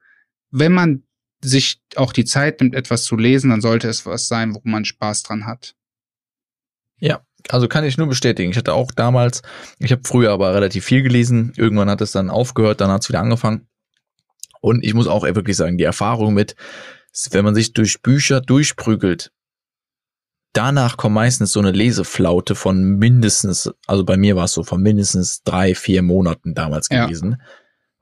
wenn 0.51 0.73
man 0.73 1.05
sich 1.45 1.81
auch 1.97 2.13
die 2.13 2.25
Zeit 2.25 2.61
nimmt, 2.61 2.75
etwas 2.75 3.05
zu 3.05 3.17
lesen, 3.17 3.51
dann 3.51 3.61
sollte 3.61 3.89
es 3.89 4.05
was 4.07 4.29
sein, 4.29 4.55
wo 4.55 4.61
man 4.65 4.85
Spaß 4.85 5.23
dran 5.23 5.47
hat. 5.47 5.75
Ja, 6.99 7.25
also 7.49 7.67
kann 7.67 7.85
ich 7.85 7.99
nur 7.99 8.07
bestätigen. 8.07 8.51
Ich 8.51 8.57
hatte 8.57 8.75
auch 8.75 8.93
damals, 8.93 9.43
ich 9.79 9.91
habe 9.91 10.03
früher 10.05 10.31
aber 10.31 10.55
relativ 10.55 10.85
viel 10.85 11.03
gelesen. 11.03 11.53
Irgendwann 11.57 11.91
hat 11.91 12.01
es 12.01 12.13
dann 12.13 12.31
aufgehört, 12.31 12.81
dann 12.81 12.91
hat 12.91 13.03
es 13.03 13.09
wieder 13.09 13.21
angefangen. 13.21 13.67
Und 14.61 14.85
ich 14.85 14.95
muss 14.95 15.09
auch 15.09 15.25
wirklich 15.25 15.57
sagen, 15.57 15.79
die 15.79 15.85
Erfahrung 15.85 16.35
mit, 16.35 16.55
wenn 17.31 17.45
man 17.45 17.57
sich 17.57 17.73
durch 17.73 18.01
Bücher 18.03 18.41
durchprügelt, 18.41 19.33
danach 20.53 20.97
kommt 20.97 21.15
meistens 21.15 21.53
so 21.53 21.61
eine 21.61 21.73
Leseflaute 21.73 22.55
von 22.55 22.83
mindestens, 22.83 23.71
also 23.87 24.05
bei 24.05 24.17
mir 24.17 24.37
war 24.37 24.45
es 24.45 24.53
so 24.53 24.63
von 24.63 24.83
mindestens 24.83 25.43
drei, 25.43 25.75
vier 25.75 26.03
Monaten 26.03 26.55
damals 26.55 26.89
gewesen. 26.89 27.37
Ja. 27.39 27.47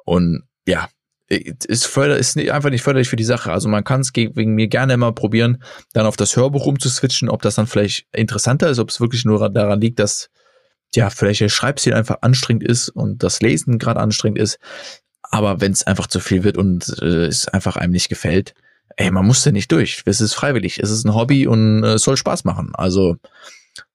Und 0.05 0.43
ja, 0.67 0.89
ist, 1.29 1.87
förder, 1.87 2.19
ist 2.19 2.37
einfach 2.37 2.71
nicht 2.71 2.83
förderlich 2.83 3.09
für 3.09 3.17
die 3.17 3.25
Sache. 3.25 3.53
Also 3.53 3.69
man 3.69 3.85
kann 3.85 4.01
es 4.01 4.11
wegen 4.15 4.55
mir 4.55 4.67
gerne 4.67 4.95
immer 4.95 5.13
probieren, 5.13 5.63
dann 5.93 6.07
auf 6.07 6.17
das 6.17 6.37
Hörbuch 6.37 6.67
umzuswitchen, 6.67 7.29
ob 7.29 7.43
das 7.43 7.55
dann 7.55 7.69
vielleicht 7.69 8.07
interessanter 8.13 8.69
ist, 8.69 8.81
ob 8.81 8.89
es 8.89 9.01
wirklich 9.01 9.25
nur 9.25 9.49
daran 9.49 9.81
liegt, 9.81 10.01
dass 10.01 10.29
ja 10.95 11.09
vielleicht 11.09 11.41
der 11.41 11.49
Schreibstil 11.49 11.95
einfach 11.95 12.19
anstrengend 12.23 12.65
ist 12.65 12.89
und 12.89 13.23
das 13.23 13.41
Lesen 13.41 13.79
gerade 13.79 14.01
anstrengend 14.01 14.41
ist. 14.41 14.59
Aber 15.23 15.61
wenn 15.61 15.71
es 15.71 15.87
einfach 15.87 16.09
zu 16.09 16.19
viel 16.19 16.43
wird 16.43 16.59
und 16.59 17.01
äh, 17.01 17.27
es 17.27 17.47
einfach 17.47 17.77
einem 17.77 17.93
nicht 17.93 18.09
gefällt, 18.09 18.55
ey, 18.97 19.11
man 19.11 19.27
muss 19.27 19.45
ja 19.45 19.53
nicht 19.53 19.71
durch. 19.73 20.03
Es 20.07 20.21
ist 20.21 20.35
freiwillig. 20.35 20.79
Es 20.79 20.91
ist 20.91 21.05
ein 21.05 21.15
Hobby 21.15 21.47
und 21.47 21.85
äh, 21.85 21.95
es 21.95 22.03
soll 22.03 22.17
Spaß 22.17 22.45
machen. 22.45 22.73
Also 22.75 23.17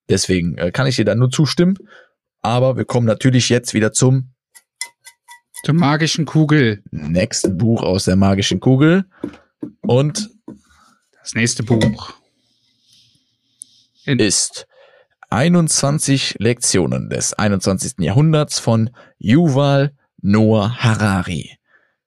deswegen 0.10 0.58
äh, 0.58 0.71
kann 0.71 0.88
ich 0.88 0.95
dir 0.95 1.05
da 1.05 1.15
nur 1.15 1.29
zustimmen. 1.29 1.77
Aber 2.41 2.77
wir 2.77 2.86
kommen 2.86 3.08
natürlich 3.08 3.49
jetzt 3.49 3.73
wieder 3.73 3.91
zum 3.91 4.31
zur 5.63 5.73
magischen 5.73 6.25
Kugel. 6.25 6.84
Nächsten 6.91 7.58
Buch 7.58 7.81
aus 7.81 8.05
der 8.05 8.15
magischen 8.15 8.60
Kugel. 8.60 9.05
Und 9.81 10.29
das 11.19 11.34
nächste 11.34 11.63
Buch 11.63 12.13
ist 14.05 14.67
21 15.31 16.36
Lektionen 16.38 17.10
des 17.10 17.34
21. 17.34 17.93
Jahrhunderts 17.97 18.60
von 18.60 18.91
Yuval 19.17 19.95
Noah 20.21 20.77
Harari. 20.77 21.58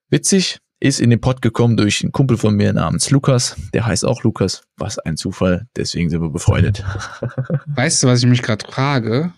Witzig, 0.09 0.59
ist 0.79 1.01
in 1.01 1.09
den 1.09 1.19
Pod 1.19 1.41
gekommen 1.41 1.75
durch 1.75 2.01
einen 2.01 2.11
Kumpel 2.11 2.37
von 2.37 2.55
mir 2.55 2.71
namens 2.73 3.09
Lukas. 3.09 3.55
Der 3.73 3.85
heißt 3.85 4.05
auch 4.05 4.23
Lukas. 4.23 4.63
Was 4.77 4.97
ein 4.99 5.17
Zufall. 5.17 5.67
Deswegen 5.75 6.09
sind 6.09 6.21
wir 6.21 6.29
befreundet. 6.29 6.83
Weißt 7.67 8.01
du, 8.01 8.07
was 8.07 8.19
ich 8.19 8.29
mich 8.29 8.41
gerade 8.41 8.65
frage? 8.65 9.33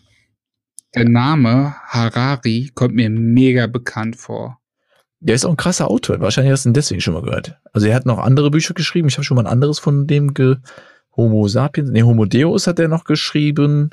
Der 0.93 1.07
Name 1.07 1.75
Harari 1.87 2.71
kommt 2.75 2.95
mir 2.95 3.09
mega 3.09 3.67
bekannt 3.67 4.17
vor. 4.17 4.59
Der 5.19 5.35
ist 5.35 5.45
auch 5.45 5.51
ein 5.51 5.57
krasser 5.57 5.89
Autor. 5.89 6.19
Wahrscheinlich 6.19 6.51
hast 6.51 6.65
du 6.65 6.69
ihn 6.69 6.73
deswegen 6.73 7.01
schon 7.01 7.13
mal 7.13 7.23
gehört. 7.23 7.57
Also 7.73 7.87
er 7.87 7.95
hat 7.95 8.05
noch 8.05 8.19
andere 8.19 8.51
Bücher 8.51 8.73
geschrieben. 8.73 9.07
Ich 9.07 9.15
habe 9.15 9.23
schon 9.23 9.35
mal 9.35 9.43
ein 9.43 9.51
anderes 9.51 9.79
von 9.79 10.07
dem 10.07 10.33
ge 10.33 10.57
Homo 11.15 11.47
sapiens, 11.47 11.91
nee, 11.91 12.03
Homo 12.03 12.25
Deus 12.25 12.67
hat 12.67 12.79
er 12.79 12.87
noch 12.87 13.03
geschrieben. 13.03 13.89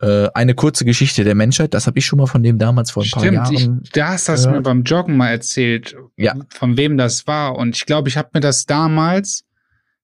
Äh, 0.00 0.30
eine 0.32 0.54
kurze 0.54 0.86
Geschichte 0.86 1.24
der 1.24 1.34
Menschheit, 1.34 1.74
das 1.74 1.86
habe 1.86 1.98
ich 1.98 2.06
schon 2.06 2.18
mal 2.18 2.26
von 2.26 2.42
dem 2.42 2.58
damals 2.58 2.90
vor 2.90 3.02
ein 3.02 3.06
Stimmt, 3.06 3.36
paar 3.36 3.52
Jahren. 3.52 3.80
Ich, 3.84 3.90
das 3.90 4.30
hast 4.30 4.46
du 4.46 4.50
mir 4.50 4.62
beim 4.62 4.82
Joggen 4.82 5.16
mal 5.16 5.28
erzählt, 5.28 5.94
ja. 6.16 6.34
von 6.48 6.78
wem 6.78 6.96
das 6.96 7.26
war. 7.26 7.56
Und 7.56 7.76
ich 7.76 7.84
glaube, 7.84 8.08
ich 8.08 8.16
habe 8.16 8.30
mir 8.32 8.40
das 8.40 8.64
damals 8.64 9.44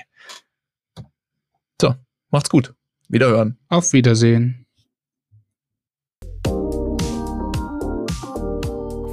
So, 1.80 1.94
macht's 2.30 2.50
gut. 2.50 2.74
Wiederhören. 3.08 3.58
Auf 3.68 3.92
Wiedersehen. 3.92 4.65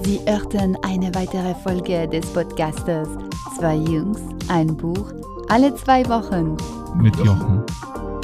Sie 0.04 0.20
hörten 0.26 0.78
eine 0.82 1.14
weitere 1.16 1.56
Folge 1.56 2.08
des 2.08 2.26
Podcasters 2.28 3.08
Zwei 3.58 3.76
Jungs, 3.76 4.20
ein 4.50 4.76
Buch, 4.76 5.14
alle 5.48 5.74
zwei 5.76 6.08
Wochen. 6.10 6.58
Mit 6.96 7.16
Jochen. 7.18 7.64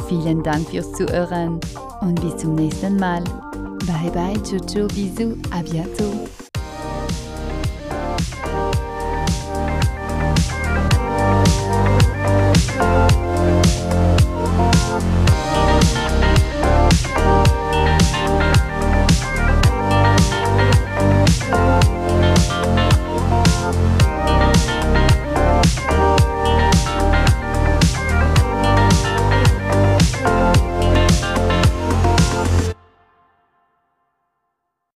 Vielen 0.08 0.44
Dank 0.44 0.68
fürs 0.70 0.92
Zuhören 0.94 1.60
und 2.02 2.20
bis 2.22 2.36
zum 2.38 2.56
nächsten 2.56 2.98
Mal. 2.98 3.24
Bye 3.86 4.12
bye, 4.14 4.44
ciao, 4.44 4.60
ciao, 4.60 4.88
bisous, 4.88 5.38
à 5.52 5.64
bientôt. 5.64 6.29